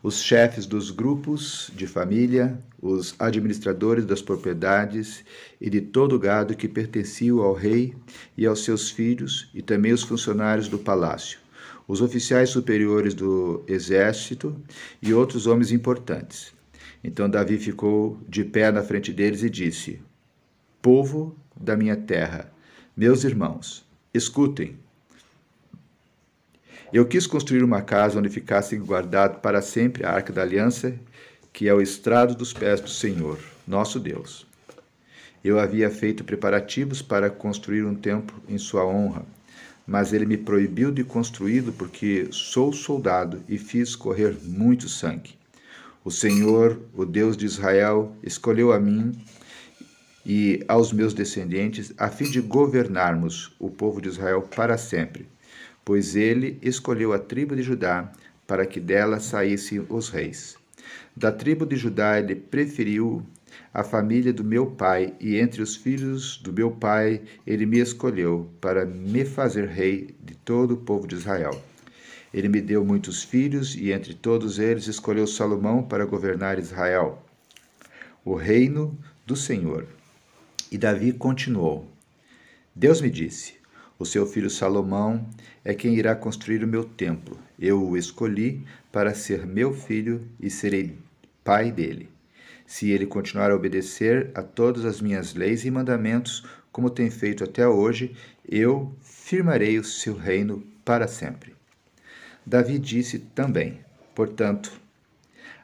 os 0.01 0.21
chefes 0.21 0.67
dos 0.67 0.91
grupos 0.91 1.71
de 1.75 1.87
família, 1.87 2.59
os 2.79 3.15
administradores 3.17 4.05
das 4.05 4.21
propriedades 4.21 5.23
e 5.59 5.67
de 5.67 5.81
todo 5.81 6.15
o 6.15 6.19
gado 6.19 6.55
que 6.55 6.67
pertencia 6.67 7.31
ao 7.31 7.53
rei 7.53 7.95
e 8.37 8.45
aos 8.45 8.63
seus 8.63 8.91
filhos, 8.91 9.49
e 9.51 9.63
também 9.63 9.91
os 9.91 10.03
funcionários 10.03 10.67
do 10.67 10.77
palácio, 10.77 11.39
os 11.87 12.01
oficiais 12.01 12.49
superiores 12.49 13.13
do 13.13 13.63
exército 13.67 14.55
e 15.01 15.13
outros 15.13 15.47
homens 15.47 15.71
importantes. 15.71 16.53
Então 17.03 17.29
Davi 17.29 17.57
ficou 17.57 18.19
de 18.27 18.43
pé 18.43 18.71
na 18.71 18.81
frente 18.81 19.13
deles 19.13 19.43
e 19.43 19.49
disse: 19.49 20.01
Povo 20.81 21.35
da 21.55 21.77
minha 21.77 21.95
terra, 21.95 22.51
meus 22.95 23.23
irmãos, 23.23 23.85
escutem. 24.13 24.77
Eu 26.91 27.05
quis 27.05 27.27
construir 27.27 27.63
uma 27.63 27.81
casa 27.81 28.19
onde 28.19 28.29
ficasse 28.29 28.77
guardado 28.77 29.39
para 29.39 29.61
sempre 29.61 30.05
a 30.05 30.11
arca 30.11 30.31
da 30.31 30.41
aliança, 30.41 30.97
que 31.51 31.67
é 31.67 31.73
o 31.73 31.81
estrado 31.81 32.35
dos 32.35 32.53
pés 32.53 32.79
do 32.79 32.89
Senhor, 32.89 33.39
nosso 33.67 33.99
Deus. 33.99 34.47
Eu 35.43 35.59
havia 35.59 35.89
feito 35.89 36.23
preparativos 36.23 37.01
para 37.01 37.29
construir 37.29 37.83
um 37.83 37.93
templo 37.93 38.41
em 38.47 38.57
sua 38.57 38.85
honra, 38.85 39.25
mas 39.85 40.13
ele 40.13 40.25
me 40.25 40.37
proibiu 40.37 40.91
de 40.91 41.03
construí-lo 41.03 41.71
porque 41.73 42.27
sou 42.31 42.73
soldado 42.73 43.43
e 43.47 43.57
fiz 43.57 43.95
correr 43.95 44.37
muito 44.43 44.89
sangue. 44.89 45.37
O 46.03 46.11
Senhor, 46.11 46.79
o 46.93 47.05
Deus 47.05 47.35
de 47.35 47.45
Israel, 47.45 48.15
escolheu 48.23 48.71
a 48.71 48.79
mim 48.79 49.11
e 50.25 50.63
aos 50.67 50.91
meus 50.91 51.13
descendentes, 51.13 51.93
a 51.97 52.09
fim 52.09 52.25
de 52.25 52.41
governarmos 52.41 53.55
o 53.59 53.69
povo 53.69 54.01
de 54.01 54.09
Israel 54.09 54.41
para 54.41 54.77
sempre. 54.77 55.27
Pois 55.83 56.15
ele 56.15 56.57
escolheu 56.61 57.13
a 57.13 57.19
tribo 57.19 57.55
de 57.55 57.61
Judá 57.61 58.11
para 58.47 58.65
que 58.65 58.79
dela 58.79 59.19
saíssem 59.19 59.85
os 59.89 60.09
reis. 60.09 60.57
Da 61.15 61.31
tribo 61.31 61.65
de 61.65 61.75
Judá 61.75 62.19
ele 62.19 62.35
preferiu 62.35 63.23
a 63.73 63.83
família 63.83 64.31
do 64.31 64.43
meu 64.43 64.67
pai, 64.67 65.13
e 65.19 65.37
entre 65.37 65.61
os 65.61 65.75
filhos 65.75 66.37
do 66.37 66.53
meu 66.53 66.71
pai 66.71 67.21
ele 67.45 67.65
me 67.65 67.79
escolheu 67.79 68.49
para 68.61 68.85
me 68.85 69.25
fazer 69.25 69.67
rei 69.67 70.15
de 70.23 70.35
todo 70.35 70.75
o 70.75 70.77
povo 70.77 71.07
de 71.07 71.15
Israel. 71.15 71.61
Ele 72.33 72.49
me 72.49 72.61
deu 72.61 72.83
muitos 72.83 73.23
filhos, 73.23 73.75
e 73.75 73.91
entre 73.91 74.13
todos 74.13 74.59
eles 74.59 74.87
escolheu 74.87 75.25
Salomão 75.25 75.83
para 75.83 76.05
governar 76.05 76.59
Israel, 76.59 77.23
o 78.23 78.35
reino 78.35 78.97
do 79.25 79.35
Senhor. 79.35 79.87
E 80.71 80.77
Davi 80.77 81.13
continuou: 81.13 81.89
Deus 82.75 82.99
me 82.99 83.09
disse: 83.09 83.53
O 83.97 84.05
seu 84.05 84.25
filho 84.25 84.49
Salomão 84.49 85.25
é 85.63 85.73
quem 85.73 85.95
irá 85.95 86.13
construir 86.13 86.63
o 86.63 86.67
meu 86.67 86.83
templo. 86.83 87.39
Eu 87.57 87.81
o 87.81 87.95
escolhi 87.95 88.65
para 88.91 89.13
ser 89.13 89.45
meu 89.45 89.73
filho 89.73 90.27
e 90.39 90.49
serei 90.49 90.97
pai 91.43 91.71
dele. 91.71 92.14
Se 92.65 92.89
ele 92.91 93.05
continuar 93.05 93.51
a 93.51 93.55
obedecer 93.55 94.31
a 94.33 94.41
todas 94.41 94.85
as 94.85 94.99
minhas 94.99 95.33
leis 95.33 95.65
e 95.65 95.71
mandamentos, 95.71 96.43
como 96.71 96.89
tem 96.89 97.09
feito 97.09 97.43
até 97.43 97.67
hoje, 97.67 98.15
eu 98.47 98.93
firmarei 99.01 99.79
o 99.79 99.83
seu 99.83 100.15
reino 100.15 100.63
para 100.83 101.07
sempre. 101.07 101.55
Davi 102.45 102.77
disse 102.77 103.19
também: 103.19 103.79
Portanto, 104.13 104.71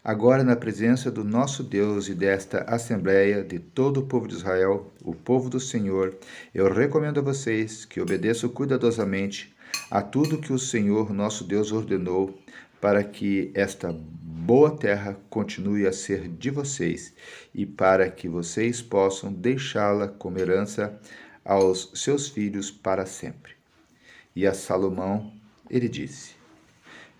agora 0.03 0.43
na 0.43 0.55
presença 0.55 1.11
do 1.11 1.23
nosso 1.23 1.63
Deus 1.63 2.07
e 2.07 2.13
desta 2.13 2.63
assembleia 2.63 3.43
de 3.43 3.59
todo 3.59 3.99
o 3.99 4.05
povo 4.05 4.27
de 4.27 4.35
Israel, 4.35 4.91
o 5.03 5.13
povo 5.13 5.49
do 5.49 5.59
Senhor, 5.59 6.15
eu 6.53 6.71
recomendo 6.71 7.19
a 7.19 7.23
vocês 7.23 7.85
que 7.85 8.01
obedeçam 8.01 8.49
cuidadosamente 8.49 9.53
a 9.89 10.01
tudo 10.01 10.37
que 10.37 10.53
o 10.53 10.59
Senhor 10.59 11.13
nosso 11.13 11.43
Deus 11.43 11.71
ordenou, 11.71 12.37
para 12.81 13.03
que 13.03 13.51
esta 13.53 13.93
boa 13.93 14.75
terra 14.75 15.15
continue 15.29 15.85
a 15.85 15.93
ser 15.93 16.27
de 16.27 16.49
vocês 16.49 17.13
e 17.53 17.63
para 17.63 18.09
que 18.09 18.27
vocês 18.27 18.81
possam 18.81 19.31
deixá-la 19.31 20.07
como 20.07 20.39
herança 20.39 20.99
aos 21.45 21.91
seus 21.93 22.27
filhos 22.27 22.71
para 22.71 23.05
sempre. 23.05 23.53
E 24.35 24.47
a 24.47 24.53
Salomão 24.53 25.31
ele 25.69 25.87
disse: 25.87 26.31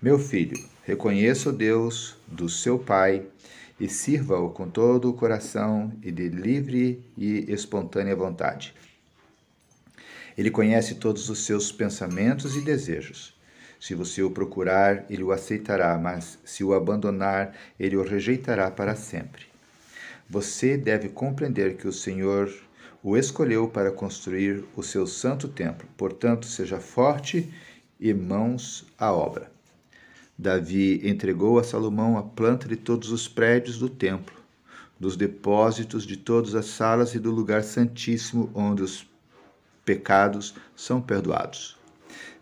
Meu 0.02 0.18
filho, 0.18 0.58
reconheça 0.84 1.50
o 1.50 1.54
Deus 1.54 2.18
do 2.28 2.50
seu 2.50 2.80
pai 2.80 3.26
e 3.80 3.88
sirva-o 3.88 4.50
com 4.50 4.68
todo 4.68 5.10
o 5.10 5.14
coração 5.14 5.94
e 6.02 6.12
de 6.12 6.28
livre 6.28 7.04
e 7.16 7.52
espontânea 7.52 8.16
vontade. 8.16 8.74
Ele 10.38 10.50
conhece 10.50 10.96
todos 10.96 11.30
os 11.30 11.46
seus 11.46 11.72
pensamentos 11.72 12.56
e 12.56 12.62
desejos. 12.62 13.40
Se 13.82 13.96
você 13.96 14.22
o 14.22 14.30
procurar, 14.30 15.06
ele 15.10 15.24
o 15.24 15.32
aceitará, 15.32 15.98
mas 15.98 16.38
se 16.46 16.64
o 16.64 16.72
abandonar, 16.72 17.58
ele 17.80 17.98
o 17.98 18.04
rejeitará 18.04 18.70
para 18.70 18.96
sempre. 18.96 19.46
Você 20.30 20.78
deve 20.78 21.10
compreender 21.10 21.76
que 21.78 21.88
o 21.88 21.92
Senhor 21.92 22.54
o 23.02 23.18
escolheu 23.18 23.68
para 23.68 23.92
construir 23.92 24.64
o 24.76 24.84
seu 24.84 25.08
santo 25.08 25.48
templo. 25.48 25.90
Portanto, 25.98 26.46
seja 26.46 26.80
forte 26.80 27.52
e 28.00 28.14
mãos 28.14 28.86
à 29.00 29.12
obra. 29.12 29.52
Davi 30.38 31.02
entregou 31.04 31.58
a 31.58 31.64
Salomão 31.64 32.20
a 32.20 32.22
planta 32.22 32.68
de 32.68 32.76
todos 32.76 33.12
os 33.12 33.28
prédios 33.28 33.80
do 33.80 33.90
templo, 33.90 34.36
dos 35.00 35.18
depósitos 35.18 36.06
de 36.06 36.18
todas 36.18 36.54
as 36.54 36.68
salas 36.68 37.16
e 37.16 37.20
do 37.20 37.32
lugar 37.32 37.64
santíssimo 37.64 38.52
onde 38.54 38.84
os 38.84 39.10
pecados 39.84 40.54
são 40.76 41.02
perdoados. 41.02 41.81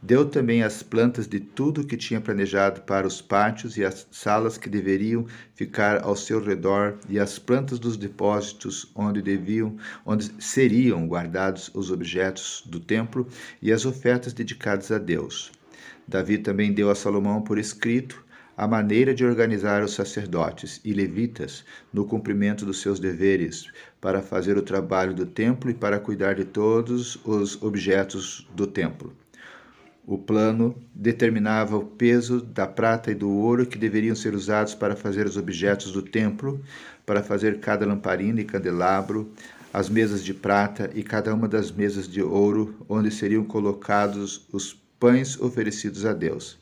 Deu 0.02 0.26
também 0.26 0.64
as 0.64 0.82
plantas 0.82 1.28
de 1.28 1.42
tudo 1.42 1.86
que 1.86 1.98
tinha 1.98 2.22
planejado 2.22 2.82
para 2.84 3.06
os 3.06 3.22
pátios 3.22 3.76
e 3.76 3.84
as 3.84 4.08
salas 4.10 4.58
que 4.58 4.70
deveriam 4.70 5.26
ficar 5.54 6.02
ao 6.04 6.16
seu 6.16 6.42
redor 6.42 6.98
e 7.10 7.20
as 7.20 7.38
plantas 7.38 7.78
dos 7.80 7.98
depósitos 7.98 8.90
onde 8.96 9.22
deviam, 9.22 9.76
onde 10.06 10.32
seriam 10.40 11.06
guardados 11.06 11.70
os 11.74 11.92
objetos 11.92 12.64
do 12.66 12.80
templo 12.80 13.28
e 13.62 13.74
as 13.74 13.86
ofertas 13.86 14.32
dedicadas 14.32 14.90
a 14.90 14.98
Deus. 14.98 15.52
Davi 16.08 16.38
também 16.38 16.72
deu 16.72 16.90
a 16.90 16.96
Salomão 16.96 17.42
por 17.42 17.58
escrito 17.58 18.24
a 18.56 18.68
maneira 18.68 19.14
de 19.14 19.26
organizar 19.26 19.84
os 19.84 19.94
sacerdotes 19.94 20.80
e 20.84 20.94
levitas 20.94 21.66
no 21.94 22.06
cumprimento 22.06 22.66
dos 22.66 22.82
seus 22.82 23.00
deveres, 23.00 23.70
para 24.00 24.22
fazer 24.22 24.58
o 24.58 24.62
trabalho 24.62 25.14
do 25.14 25.26
templo 25.26 25.70
e 25.70 25.74
para 25.74 26.00
cuidar 26.00 26.36
de 26.36 26.46
todos 26.46 27.18
os 27.26 27.62
objetos 27.62 28.48
do 28.56 28.66
templo. 28.66 29.14
O 30.10 30.18
plano 30.18 30.76
determinava 30.92 31.78
o 31.78 31.86
peso 31.86 32.42
da 32.42 32.66
prata 32.66 33.12
e 33.12 33.14
do 33.14 33.30
ouro 33.30 33.68
que 33.68 33.78
deveriam 33.78 34.16
ser 34.16 34.34
usados 34.34 34.74
para 34.74 34.96
fazer 34.96 35.28
os 35.28 35.38
objetos 35.38 35.92
do 35.92 36.02
templo, 36.02 36.60
para 37.06 37.22
fazer 37.22 37.60
cada 37.60 37.86
lamparina 37.86 38.42
e 38.42 38.44
candelabro, 38.44 39.32
as 39.72 39.88
mesas 39.88 40.26
de 40.26 40.34
prata 40.34 40.90
e 40.96 41.04
cada 41.04 41.32
uma 41.32 41.48
das 41.48 41.72
mesas 41.72 42.08
de 42.08 42.24
ouro, 42.24 42.74
onde 42.90 43.12
seriam 43.12 43.44
colocados 43.44 44.48
os 44.52 44.74
pães 45.00 45.40
oferecidos 45.40 46.04
a 46.08 46.12
Deus. 46.12 46.58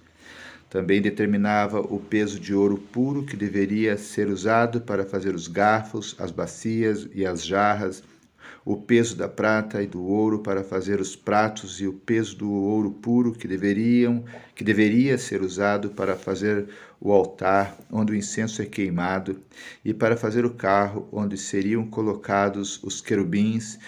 Também 0.70 1.02
determinava 1.02 1.80
o 1.80 2.02
peso 2.02 2.42
de 2.42 2.54
ouro 2.54 2.78
puro 2.78 3.24
que 3.24 3.38
deveria 3.38 3.96
ser 3.96 4.28
usado 4.28 4.82
para 4.82 5.06
fazer 5.06 5.34
os 5.34 5.48
garfos, 5.48 6.18
as 6.20 6.32
bacias 6.32 7.08
e 7.16 7.26
as 7.26 7.46
jarras 7.46 8.04
o 8.66 8.78
peso 8.78 9.16
da 9.16 9.28
prata 9.28 9.82
e 9.82 9.88
do 9.88 10.04
ouro 10.04 10.40
para 10.40 10.64
fazer 10.64 11.00
os 11.00 11.16
pratos 11.16 11.80
e 11.80 11.88
o 11.88 11.94
peso 11.94 12.38
do 12.38 12.52
ouro 12.52 12.92
puro 12.92 13.32
que 13.32 13.48
deveriam 13.48 14.24
que 14.56 14.64
deveria 14.64 15.18
ser 15.18 15.42
usado 15.42 15.90
para 15.90 16.16
fazer 16.16 16.68
o 17.00 17.12
altar 17.12 17.78
onde 17.92 18.14
o 18.14 18.16
incenso 18.16 18.62
é 18.62 18.66
queimado 18.66 19.40
e 19.84 19.94
para 19.94 20.18
fazer 20.18 20.46
o 20.46 20.54
carro 20.54 21.08
onde 21.12 21.38
seriam 21.38 21.86
colocados 21.88 22.82
os 22.84 23.02
querubins 23.02 23.80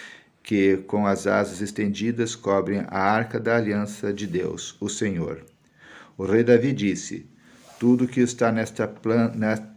que 0.42 0.78
com 0.78 1.06
as 1.06 1.26
asas 1.26 1.60
estendidas 1.60 2.34
cobrem 2.34 2.82
a 2.88 2.98
arca 2.98 3.38
da 3.38 3.56
aliança 3.56 4.12
de 4.12 4.26
Deus, 4.26 4.76
o 4.80 4.88
Senhor. 4.88 5.44
O 6.16 6.24
rei 6.24 6.42
Davi 6.42 6.72
disse: 6.72 7.29
tudo 7.80 8.06
que 8.06 8.20
está 8.20 8.52
nesta 8.52 8.86
plan 8.86 9.32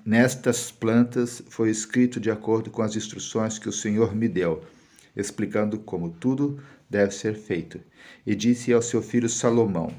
nestas 0.05 0.69
plantas 0.69 1.41
foi 1.47 1.71
escrito 1.71 2.19
de 2.19 2.29
acordo 2.29 2.69
com 2.69 2.81
as 2.83 2.95
instruções 2.95 3.57
que 3.57 3.69
o 3.69 3.73
Senhor 3.73 4.13
me 4.13 4.27
deu 4.27 4.61
explicando 5.15 5.79
como 5.79 6.09
tudo 6.09 6.59
deve 6.89 7.13
ser 7.13 7.35
feito. 7.35 7.79
E 8.25 8.35
disse 8.35 8.73
ao 8.73 8.81
seu 8.81 9.01
filho 9.01 9.29
Salomão: 9.29 9.93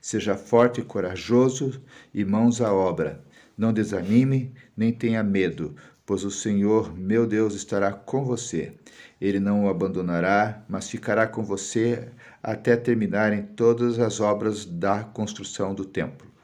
Seja 0.00 0.36
forte 0.36 0.80
e 0.80 0.84
corajoso 0.84 1.80
e 2.12 2.24
mãos 2.24 2.60
à 2.60 2.72
obra. 2.72 3.24
Não 3.56 3.72
desanime, 3.72 4.52
nem 4.76 4.92
tenha 4.92 5.22
medo, 5.22 5.74
pois 6.04 6.24
o 6.24 6.30
Senhor, 6.30 6.94
meu 6.94 7.26
Deus, 7.26 7.54
estará 7.54 7.90
com 7.90 8.22
você. 8.22 8.74
Ele 9.18 9.40
não 9.40 9.64
o 9.64 9.70
abandonará, 9.70 10.62
mas 10.68 10.90
ficará 10.90 11.26
com 11.26 11.42
você 11.42 12.08
até 12.42 12.76
terminarem 12.76 13.42
todas 13.42 13.98
as 13.98 14.20
obras 14.20 14.66
da 14.66 15.04
construção 15.04 15.74
do 15.74 15.86
templo. 15.86 16.35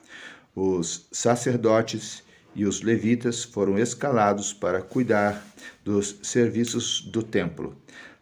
Os 0.54 1.08
sacerdotes 1.10 2.22
e 2.54 2.66
os 2.66 2.82
levitas 2.82 3.42
foram 3.42 3.78
escalados 3.78 4.52
para 4.52 4.82
cuidar 4.82 5.42
dos 5.82 6.18
serviços 6.22 7.00
do 7.00 7.22
templo. 7.22 7.74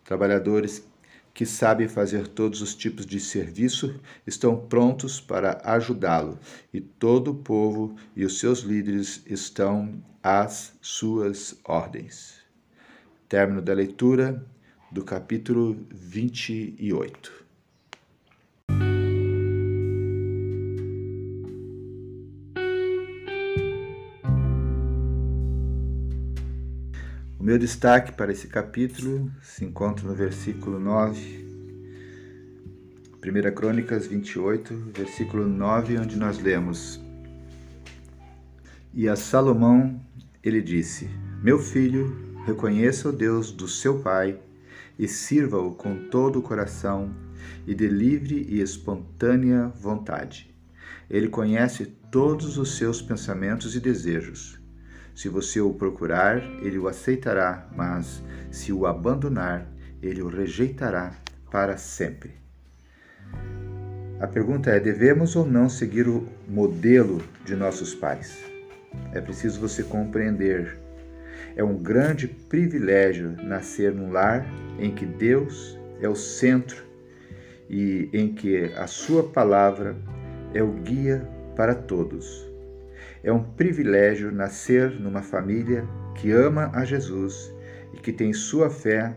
Trabalhadores 0.05 0.85
que 1.35 1.45
sabem 1.45 1.89
fazer 1.89 2.29
todos 2.29 2.63
os 2.63 2.75
tipos 2.75 3.05
de 3.05 3.19
serviço 3.19 3.99
estão 4.27 4.57
prontos 4.57 5.21
para 5.21 5.61
ajudá-lo, 5.65 6.39
e 6.73 6.81
todo 6.81 7.33
o 7.33 7.35
povo 7.35 7.97
e 8.15 8.25
os 8.25 8.39
seus 8.39 8.61
líderes 8.61 9.23
estão 9.27 10.01
às 10.23 10.73
suas 10.81 11.59
ordens. 11.65 12.35
Término 13.29 13.63
da 13.63 13.73
leitura 13.73 14.45
do 14.93 15.05
capítulo 15.05 15.85
28. 15.91 17.40
Meu 27.51 27.59
destaque 27.59 28.13
para 28.13 28.31
esse 28.31 28.47
capítulo 28.47 29.29
se 29.43 29.65
encontra 29.65 30.07
no 30.07 30.15
versículo 30.15 30.79
9, 30.79 31.45
1 33.17 33.55
Crônicas 33.57 34.07
28, 34.07 34.93
versículo 34.95 35.49
9, 35.49 35.99
onde 35.99 36.17
nós 36.17 36.39
lemos: 36.39 37.01
E 38.95 39.09
a 39.09 39.17
Salomão 39.17 40.01
ele 40.45 40.63
disse: 40.63 41.11
Meu 41.43 41.59
filho, 41.59 42.17
reconheça 42.47 43.09
o 43.09 43.13
Deus 43.13 43.51
do 43.51 43.67
seu 43.67 43.99
pai 43.99 44.39
e 44.97 45.09
sirva-o 45.09 45.75
com 45.75 46.09
todo 46.09 46.39
o 46.39 46.43
coração 46.43 47.13
e 47.67 47.75
de 47.75 47.89
livre 47.89 48.47
e 48.49 48.61
espontânea 48.61 49.67
vontade. 49.67 50.55
Ele 51.11 51.29
conhece 51.29 51.87
todos 52.13 52.57
os 52.57 52.77
seus 52.77 53.03
pensamentos 53.03 53.75
e 53.75 53.81
desejos 53.81 54.60
Se 55.15 55.29
você 55.29 55.61
o 55.61 55.75
procurar, 55.75 56.43
ele 56.63 56.79
o 56.79 56.89
aceitará, 56.89 57.69
mas 57.77 58.23
se 58.51 58.73
o 58.73 58.87
abandonar, 58.87 59.67
ele 60.03 60.23
o 60.23 60.29
rejeitará 60.29 61.13
para 61.51 61.77
sempre. 61.77 62.33
A 64.21 64.27
pergunta 64.27 64.71
é: 64.71 64.79
devemos 64.79 65.35
ou 65.37 65.47
não 65.47 65.69
seguir 65.69 66.09
o 66.09 66.27
modelo 66.49 67.23
de 67.45 67.55
nossos 67.57 67.95
pais? 67.95 68.39
É 69.13 69.21
preciso 69.21 69.61
você 69.61 69.83
compreender. 69.83 70.79
É 71.57 71.65
um 71.65 71.77
grande 71.77 72.29
privilégio 72.29 73.31
nascer 73.43 73.93
num 73.93 74.13
lar 74.13 74.47
em 74.79 74.95
que 74.95 75.07
Deus 75.07 75.79
é 76.01 76.09
o 76.09 76.15
centro 76.15 76.85
e 77.69 78.09
em 78.13 78.33
que 78.35 78.73
a 78.77 78.87
Sua 78.87 79.23
palavra 79.23 79.97
é 80.53 80.63
o 80.63 80.73
guia 80.73 81.27
para 81.57 81.75
todos. 81.75 82.50
É 83.23 83.31
um 83.31 83.43
privilégio 83.43 84.33
nascer 84.33 84.91
numa 84.99 85.21
família 85.21 85.87
que 86.15 86.31
ama 86.31 86.71
a 86.73 86.85
Jesus 86.85 87.53
e 87.93 87.99
que 87.99 88.13
tem 88.13 88.33
sua 88.33 88.71
fé 88.71 89.15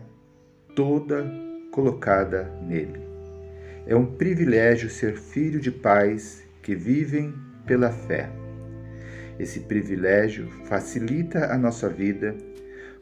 toda 0.76 1.24
colocada 1.70 2.44
nele. 2.62 3.00
É 3.86 3.96
um 3.96 4.04
privilégio 4.04 4.90
ser 4.90 5.16
filho 5.16 5.58
de 5.58 5.70
pais 5.70 6.44
que 6.62 6.74
vivem 6.74 7.34
pela 7.66 7.90
fé. 7.90 8.30
Esse 9.38 9.60
privilégio 9.60 10.48
facilita 10.66 11.46
a 11.52 11.58
nossa 11.58 11.88
vida 11.88 12.36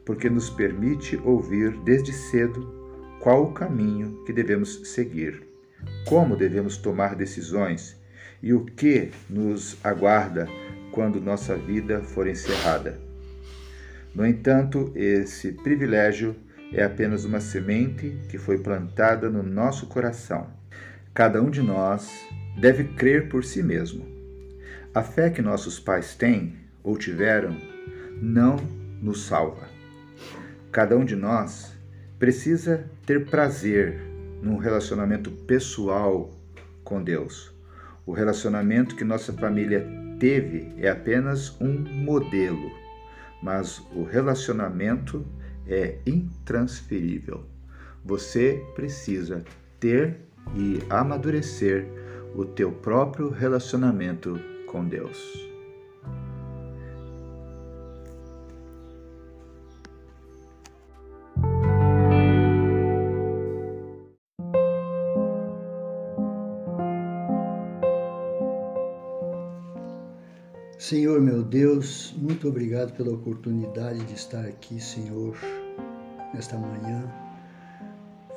porque 0.05 0.29
nos 0.29 0.49
permite 0.49 1.17
ouvir 1.17 1.71
desde 1.83 2.13
cedo 2.13 2.83
qual 3.19 3.43
o 3.43 3.53
caminho 3.53 4.23
que 4.25 4.33
devemos 4.33 4.81
seguir, 4.89 5.43
como 6.07 6.35
devemos 6.35 6.77
tomar 6.77 7.15
decisões 7.15 8.01
e 8.41 8.53
o 8.53 8.65
que 8.65 9.11
nos 9.29 9.77
aguarda 9.83 10.47
quando 10.93 11.19
nossa 11.19 11.55
vida 11.57 12.01
for 12.01 12.27
encerrada. 12.27 12.99
No 14.13 14.25
entanto, 14.25 14.91
esse 14.95 15.51
privilégio 15.51 16.35
é 16.71 16.83
apenas 16.83 17.25
uma 17.25 17.41
semente 17.41 18.15
que 18.29 18.37
foi 18.37 18.59
plantada 18.59 19.27
no 19.27 19.41
nosso 19.41 19.87
coração. 19.87 20.47
Cada 21.11 21.41
um 21.41 21.49
de 21.49 21.63
nós 21.63 22.11
deve 22.59 22.83
crer 22.83 23.27
por 23.27 23.43
si 23.43 23.63
mesmo. 23.63 24.05
A 24.93 25.01
fé 25.01 25.31
que 25.31 25.41
nossos 25.41 25.79
pais 25.79 26.15
têm 26.15 26.55
ou 26.83 26.95
tiveram 26.95 27.57
não 28.21 28.57
nos 29.01 29.25
salva. 29.25 29.67
Cada 30.71 30.95
um 30.95 31.03
de 31.03 31.15
nós 31.15 31.73
precisa 32.19 32.87
ter 33.03 33.25
prazer 33.25 33.99
num 34.43 34.57
relacionamento 34.57 35.31
pessoal 35.31 36.31
com 36.83 37.03
Deus. 37.03 37.51
O 38.05 38.11
relacionamento 38.11 38.95
que 38.95 39.03
nossa 39.03 39.33
família 39.33 40.02
teve 40.19 40.73
é 40.77 40.89
apenas 40.89 41.59
um 41.59 41.73
modelo, 41.73 42.71
mas 43.41 43.79
o 43.93 44.03
relacionamento 44.03 45.25
é 45.67 45.97
intransferível. 46.05 47.45
Você 48.03 48.63
precisa 48.75 49.43
ter 49.79 50.17
e 50.55 50.79
amadurecer 50.89 51.87
o 52.35 52.43
teu 52.45 52.71
próprio 52.71 53.29
relacionamento 53.29 54.39
com 54.67 54.85
Deus. 54.85 55.52
Senhor 70.83 71.21
meu 71.21 71.41
Deus, 71.41 72.13
muito 72.17 72.49
obrigado 72.49 72.91
pela 72.91 73.13
oportunidade 73.13 74.03
de 74.03 74.15
estar 74.15 74.43
aqui, 74.43 74.81
Senhor, 74.81 75.33
nesta 76.33 76.57
manhã, 76.57 77.09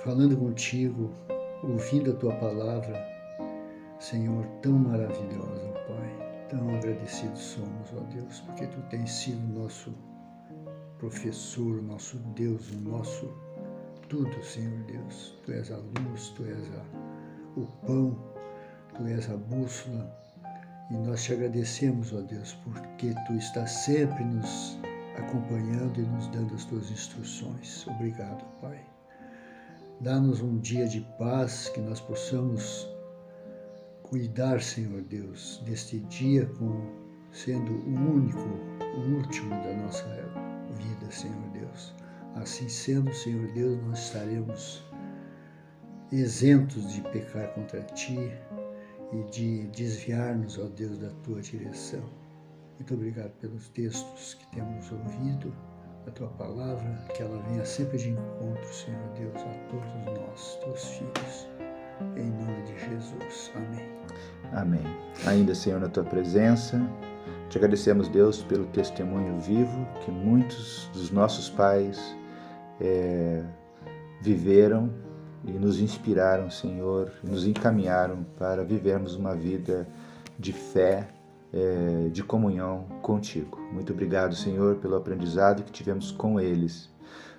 falando 0.04 0.36
contigo, 0.36 1.10
ouvindo 1.64 2.12
a 2.12 2.14
tua 2.14 2.32
palavra, 2.36 3.04
Senhor, 3.98 4.46
tão 4.62 4.74
maravilhosa, 4.74 5.72
Pai. 5.88 6.46
Tão 6.48 6.72
agradecidos 6.76 7.40
somos, 7.40 7.92
ó 7.92 8.00
Deus, 8.14 8.38
porque 8.42 8.68
tu 8.68 8.80
tens 8.90 9.10
sido 9.10 9.42
nosso 9.52 9.92
professor, 11.00 11.82
nosso 11.82 12.16
Deus, 12.36 12.70
o 12.70 12.76
nosso 12.76 13.28
tudo, 14.08 14.40
Senhor 14.44 14.84
Deus. 14.84 15.36
Tu 15.44 15.50
és 15.50 15.72
a 15.72 15.78
luz, 15.78 16.28
tu 16.36 16.44
és 16.44 16.70
a, 16.76 17.60
o 17.60 17.66
pão, 17.84 18.16
tu 18.94 19.04
és 19.04 19.28
a 19.28 19.36
bússola 19.36 20.25
e 20.90 20.94
nós 20.94 21.24
te 21.24 21.32
agradecemos, 21.32 22.12
ó 22.12 22.20
Deus, 22.20 22.52
porque 22.64 23.14
tu 23.26 23.34
estás 23.34 23.70
sempre 23.70 24.22
nos 24.24 24.78
acompanhando 25.16 26.00
e 26.00 26.04
nos 26.04 26.28
dando 26.28 26.54
as 26.54 26.64
tuas 26.64 26.90
instruções. 26.90 27.86
Obrigado, 27.88 28.44
Pai. 28.60 28.80
Dá-nos 30.00 30.40
um 30.42 30.58
dia 30.58 30.86
de 30.86 31.00
paz, 31.18 31.68
que 31.70 31.80
nós 31.80 32.00
possamos 32.00 32.88
cuidar, 34.02 34.60
Senhor 34.60 35.02
Deus, 35.02 35.62
deste 35.64 36.00
dia 36.00 36.46
com 36.58 37.06
sendo 37.32 37.72
o 37.72 38.14
único, 38.14 38.48
o 38.96 39.16
último 39.16 39.50
da 39.50 39.72
nossa 39.74 40.04
vida, 40.76 41.10
Senhor 41.10 41.48
Deus. 41.52 41.94
Assim 42.34 42.68
sendo, 42.68 43.12
Senhor 43.14 43.50
Deus, 43.52 43.82
nós 43.84 43.98
estaremos 43.98 44.84
isentos 46.12 46.92
de 46.92 47.00
pecar 47.02 47.48
contra 47.54 47.82
ti, 47.82 48.30
e 49.12 49.22
de 49.30 49.66
desviar-nos, 49.68 50.58
ó 50.58 50.64
Deus, 50.68 50.98
da 50.98 51.10
tua 51.22 51.40
direção. 51.40 52.02
Muito 52.78 52.94
obrigado 52.94 53.30
pelos 53.40 53.68
textos 53.70 54.34
que 54.34 54.46
temos 54.54 54.90
ouvido, 54.92 55.52
a 56.06 56.10
tua 56.10 56.28
palavra, 56.28 57.04
que 57.14 57.22
ela 57.22 57.40
venha 57.48 57.64
sempre 57.64 57.98
de 57.98 58.10
encontro, 58.10 58.74
Senhor 58.74 59.08
Deus, 59.18 59.34
a 59.36 59.70
todos 59.70 60.20
nós, 60.20 60.58
teus 60.64 60.84
filhos. 60.84 61.48
Em 62.16 62.30
nome 62.30 62.62
de 62.64 62.78
Jesus. 62.78 63.50
Amém. 63.54 63.96
Amém. 64.52 64.82
Ainda, 65.26 65.54
Senhor, 65.54 65.80
na 65.80 65.88
tua 65.88 66.04
presença, 66.04 66.78
te 67.48 67.58
agradecemos, 67.58 68.08
Deus, 68.08 68.42
pelo 68.44 68.66
testemunho 68.66 69.38
vivo 69.40 69.86
que 70.04 70.10
muitos 70.10 70.90
dos 70.92 71.10
nossos 71.10 71.48
pais 71.48 71.98
é, 72.80 73.42
viveram 74.20 74.92
e 75.44 75.52
nos 75.52 75.80
inspiraram, 75.80 76.50
Senhor, 76.50 77.12
e 77.22 77.28
nos 77.28 77.46
encaminharam 77.46 78.24
para 78.38 78.64
vivermos 78.64 79.14
uma 79.14 79.34
vida 79.34 79.86
de 80.38 80.52
fé, 80.52 81.08
é, 81.52 82.08
de 82.10 82.22
comunhão 82.22 82.84
contigo. 83.02 83.58
Muito 83.72 83.92
obrigado, 83.92 84.34
Senhor, 84.34 84.76
pelo 84.76 84.96
aprendizado 84.96 85.62
que 85.62 85.72
tivemos 85.72 86.10
com 86.10 86.40
eles, 86.40 86.90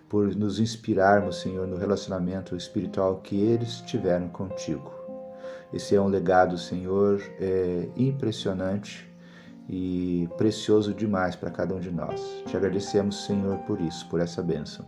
por 0.09 0.35
nos 0.35 0.59
inspirarmos, 0.59 1.41
Senhor, 1.41 1.67
no 1.67 1.77
relacionamento 1.77 2.55
espiritual 2.55 3.17
que 3.17 3.39
eles 3.39 3.81
tiveram 3.81 4.29
contigo. 4.29 4.91
Esse 5.73 5.95
é 5.95 6.01
um 6.01 6.07
legado, 6.07 6.57
Senhor, 6.57 7.21
é, 7.39 7.89
impressionante 7.95 9.06
e 9.69 10.29
precioso 10.37 10.93
demais 10.93 11.35
para 11.35 11.51
cada 11.51 11.75
um 11.75 11.79
de 11.79 11.91
nós. 11.91 12.21
Te 12.45 12.55
agradecemos, 12.55 13.25
Senhor, 13.25 13.57
por 13.59 13.81
isso, 13.81 14.07
por 14.07 14.19
essa 14.19 14.41
bênção. 14.41 14.85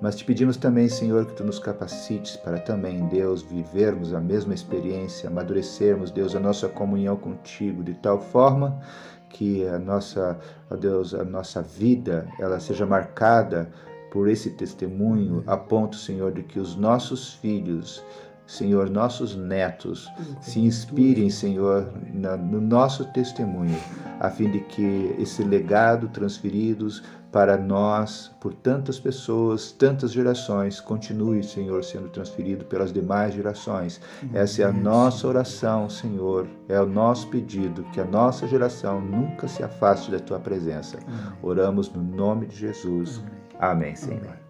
Mas 0.00 0.16
te 0.16 0.24
pedimos 0.24 0.56
também, 0.56 0.88
Senhor, 0.88 1.26
que 1.26 1.34
tu 1.34 1.44
nos 1.44 1.58
capacites 1.58 2.36
para 2.36 2.58
também, 2.58 3.06
Deus, 3.06 3.42
vivermos 3.42 4.12
a 4.12 4.20
mesma 4.20 4.54
experiência, 4.54 5.28
amadurecermos, 5.28 6.10
Deus, 6.10 6.34
a 6.34 6.40
nossa 6.40 6.68
comunhão 6.68 7.16
contigo 7.16 7.82
de 7.82 7.94
tal 7.94 8.20
forma 8.20 8.80
que 9.28 9.66
a 9.66 9.78
nossa, 9.78 10.38
ó 10.70 10.76
Deus, 10.76 11.12
a 11.12 11.24
nossa 11.24 11.60
vida, 11.60 12.28
ela 12.38 12.60
seja 12.60 12.86
marcada 12.86 13.70
por 14.10 14.28
esse 14.28 14.50
testemunho, 14.50 15.42
a 15.44 15.56
ponto, 15.56 15.96
Senhor, 15.96 16.30
de 16.30 16.44
que 16.44 16.60
os 16.60 16.76
nossos 16.76 17.34
filhos 17.34 18.02
Senhor, 18.46 18.90
nossos 18.90 19.34
netos 19.34 20.10
se 20.40 20.60
inspirem, 20.60 21.30
Senhor, 21.30 21.92
no 22.12 22.60
nosso 22.60 23.04
testemunho, 23.06 23.78
a 24.20 24.28
fim 24.28 24.50
de 24.50 24.60
que 24.60 25.14
esse 25.18 25.42
legado 25.42 26.08
transferidos 26.08 27.02
para 27.32 27.56
nós, 27.56 28.30
por 28.40 28.54
tantas 28.54 29.00
pessoas, 29.00 29.72
tantas 29.72 30.12
gerações, 30.12 30.80
continue, 30.80 31.42
Senhor, 31.42 31.82
sendo 31.82 32.08
transferido 32.08 32.64
pelas 32.66 32.92
demais 32.92 33.34
gerações. 33.34 34.00
Essa 34.32 34.62
é 34.62 34.64
a 34.66 34.72
nossa 34.72 35.26
oração, 35.26 35.90
Senhor, 35.90 36.46
é 36.68 36.80
o 36.80 36.86
nosso 36.86 37.26
pedido, 37.28 37.82
que 37.92 38.00
a 38.00 38.04
nossa 38.04 38.46
geração 38.46 39.00
nunca 39.00 39.48
se 39.48 39.64
afaste 39.64 40.12
da 40.12 40.20
tua 40.20 40.38
presença. 40.38 40.98
Oramos 41.42 41.90
no 41.90 42.02
nome 42.02 42.46
de 42.46 42.56
Jesus. 42.56 43.20
Amém, 43.58 43.96
Senhor. 43.96 44.43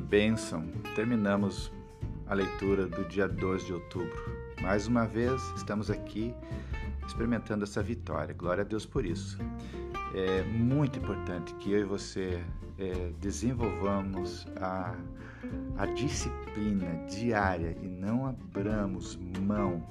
Bênção! 0.00 0.66
Terminamos 0.94 1.72
a 2.26 2.34
leitura 2.34 2.86
do 2.86 3.04
dia 3.08 3.28
2 3.28 3.66
de 3.66 3.72
outubro. 3.72 4.38
Mais 4.60 4.86
uma 4.86 5.06
vez 5.06 5.42
estamos 5.56 5.90
aqui 5.90 6.34
experimentando 7.06 7.64
essa 7.64 7.82
vitória. 7.82 8.34
Glória 8.34 8.62
a 8.62 8.64
Deus 8.64 8.84
por 8.84 9.04
isso. 9.04 9.38
é 10.14 10.42
muito 10.44 10.98
importante 10.98 11.54
que 11.54 11.72
eu 11.72 11.80
e 11.80 11.84
você 11.84 12.42
é, 12.78 13.12
desenvolvamos 13.20 14.46
a, 14.60 14.94
a 15.76 15.86
disciplina 15.86 17.06
diária 17.06 17.76
e 17.82 17.86
não 17.86 18.26
abramos 18.26 19.18
mão 19.40 19.82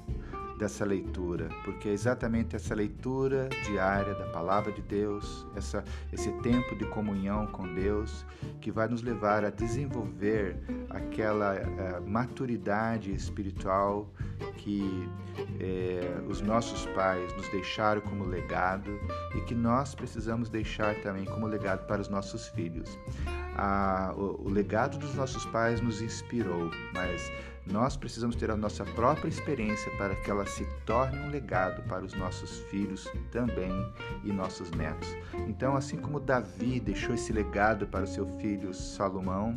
dessa 0.58 0.84
leitura, 0.84 1.48
porque 1.64 1.88
é 1.88 1.92
exatamente 1.92 2.56
essa 2.56 2.74
leitura 2.74 3.48
diária 3.64 4.14
da 4.14 4.26
palavra 4.26 4.72
de 4.72 4.82
Deus, 4.82 5.46
essa, 5.56 5.84
esse 6.12 6.30
tempo 6.42 6.74
de 6.76 6.84
comunhão 6.86 7.46
com 7.46 7.72
Deus, 7.74 8.26
que 8.60 8.70
vai 8.70 8.88
nos 8.88 9.02
levar 9.02 9.44
a 9.44 9.50
desenvolver 9.50 10.56
aquela 10.90 11.54
uh, 11.54 12.10
maturidade 12.10 13.14
espiritual 13.14 14.10
que 14.56 15.08
eh, 15.60 16.20
os 16.28 16.40
nossos 16.40 16.86
pais 16.86 17.32
nos 17.36 17.48
deixaram 17.48 18.00
como 18.00 18.24
legado 18.24 18.90
e 19.34 19.40
que 19.42 19.54
nós 19.54 19.94
precisamos 19.94 20.48
deixar 20.48 20.94
também 20.96 21.24
como 21.24 21.46
legado 21.46 21.86
para 21.86 22.00
os 22.00 22.08
nossos 22.08 22.48
filhos. 22.48 22.98
A, 23.56 24.12
o, 24.16 24.46
o 24.46 24.50
legado 24.50 24.98
dos 24.98 25.14
nossos 25.14 25.44
pais 25.46 25.80
nos 25.80 26.00
inspirou, 26.02 26.70
mas 26.92 27.30
nós 27.70 27.96
precisamos 27.96 28.34
ter 28.34 28.50
a 28.50 28.56
nossa 28.56 28.84
própria 28.84 29.28
experiência 29.28 29.90
para 29.96 30.14
que 30.16 30.30
ela 30.30 30.46
se 30.46 30.64
torne 30.86 31.18
um 31.18 31.30
legado 31.30 31.82
para 31.82 32.04
os 32.04 32.14
nossos 32.14 32.60
filhos 32.70 33.10
também 33.30 33.70
e 34.24 34.32
nossos 34.32 34.70
netos. 34.70 35.08
Então, 35.46 35.76
assim 35.76 35.96
como 35.96 36.18
Davi 36.18 36.80
deixou 36.80 37.14
esse 37.14 37.32
legado 37.32 37.86
para 37.86 38.04
o 38.04 38.06
seu 38.06 38.26
filho 38.38 38.72
Salomão, 38.72 39.56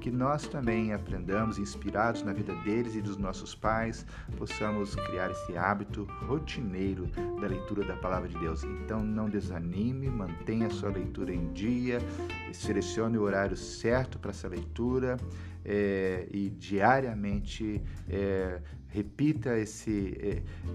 que 0.00 0.10
nós 0.10 0.46
também 0.46 0.94
aprendamos, 0.94 1.58
inspirados 1.58 2.22
na 2.22 2.32
vida 2.32 2.54
deles 2.56 2.94
e 2.94 3.02
dos 3.02 3.16
nossos 3.16 3.54
pais, 3.54 4.06
possamos 4.38 4.94
criar 4.94 5.30
esse 5.30 5.56
hábito 5.56 6.04
rotineiro 6.26 7.06
da 7.40 7.46
leitura 7.46 7.84
da 7.84 7.96
palavra 7.96 8.28
de 8.28 8.38
Deus. 8.38 8.64
Então, 8.64 9.02
não 9.02 9.28
desanime, 9.28 10.08
mantenha 10.08 10.68
a 10.68 10.70
sua 10.70 10.90
leitura 10.90 11.34
em 11.34 11.52
dia, 11.52 11.98
selecione 12.52 13.18
o 13.18 13.22
horário 13.22 13.56
certo 13.56 14.18
para 14.18 14.30
essa 14.30 14.48
leitura 14.48 15.18
é, 15.64 16.26
e 16.30 16.50
diariamente 16.50 17.82
é, 18.08 18.60
repita 18.88 19.58
esse, 19.58 20.16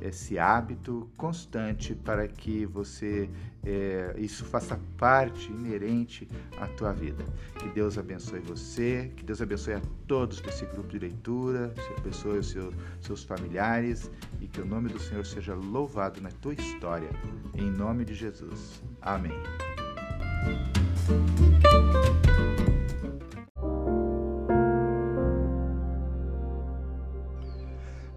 é, 0.02 0.08
esse 0.08 0.40
hábito 0.40 1.10
constante 1.18 1.94
para 1.94 2.28
que 2.28 2.66
você 2.66 3.30
é, 3.64 4.16
isso 4.18 4.46
faça 4.46 4.80
parte 4.98 5.52
inerente 5.52 6.28
à 6.58 6.68
tua 6.68 6.94
vida. 6.94 7.24
Que 7.60 7.68
Deus 7.70 7.98
abençoe 7.98 8.40
você, 8.40 9.12
que 9.16 9.24
Deus 9.24 9.42
abençoe 9.42 9.74
a 9.74 9.82
todos 10.08 10.40
desse 10.40 10.66
grupo 10.68 10.90
de 10.90 11.00
leitura, 11.00 11.74
que 11.76 12.00
abençoe 12.00 12.40
os 12.40 12.50
seus, 12.50 12.76
seus 13.02 13.24
familiares 13.24 14.10
e 14.40 14.48
que 14.48 14.62
o 14.62 14.66
nome 14.66 14.90
do 14.90 15.00
Senhor 15.00 15.26
seja 15.26 15.56
louvado 15.56 16.22
na 16.22 16.30
tua 16.30 16.54
história. 16.54 17.10
Em 17.54 17.70
nome 17.72 18.06
de 18.06 18.14
Jesus. 18.14 18.82
Amém. 19.02 19.34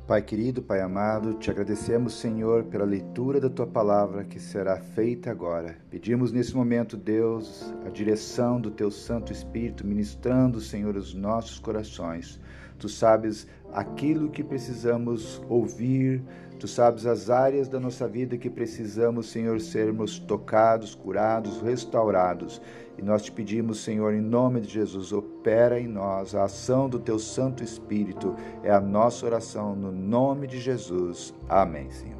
Pai 0.08 0.22
querido, 0.22 0.62
Pai 0.62 0.80
amado, 0.80 1.34
te 1.34 1.50
agradecemos, 1.50 2.14
Senhor, 2.14 2.64
pela 2.64 2.86
leitura 2.86 3.38
da 3.38 3.50
tua 3.50 3.66
palavra 3.66 4.24
que 4.24 4.40
será 4.40 4.80
feita 4.80 5.30
agora. 5.30 5.76
Pedimos 5.90 6.32
nesse 6.32 6.56
momento, 6.56 6.96
Deus, 6.96 7.74
a 7.84 7.90
direção 7.90 8.58
do 8.58 8.70
teu 8.70 8.90
Santo 8.90 9.34
Espírito, 9.34 9.86
ministrando, 9.86 10.62
Senhor, 10.62 10.96
os 10.96 11.12
nossos 11.12 11.58
corações. 11.58 12.40
Tu 12.78 12.88
sabes 12.88 13.46
aquilo 13.70 14.30
que 14.30 14.42
precisamos 14.42 15.42
ouvir, 15.46 16.22
tu 16.58 16.66
sabes 16.66 17.04
as 17.04 17.28
áreas 17.28 17.68
da 17.68 17.78
nossa 17.78 18.08
vida 18.08 18.38
que 18.38 18.48
precisamos, 18.48 19.28
Senhor, 19.28 19.60
sermos 19.60 20.18
tocados, 20.18 20.94
curados, 20.94 21.60
restaurados. 21.60 22.62
E 22.98 23.02
nós 23.02 23.22
te 23.22 23.30
pedimos, 23.30 23.78
Senhor, 23.78 24.12
em 24.12 24.20
nome 24.20 24.60
de 24.60 24.68
Jesus, 24.68 25.12
opera 25.12 25.80
em 25.80 25.86
nós 25.86 26.34
a 26.34 26.44
ação 26.44 26.88
do 26.88 26.98
teu 26.98 27.18
Santo 27.18 27.62
Espírito. 27.62 28.34
É 28.62 28.72
a 28.72 28.80
nossa 28.80 29.24
oração 29.24 29.76
no 29.76 29.92
nome 29.92 30.48
de 30.48 30.58
Jesus. 30.58 31.32
Amém, 31.48 31.88
Senhor. 31.92 32.17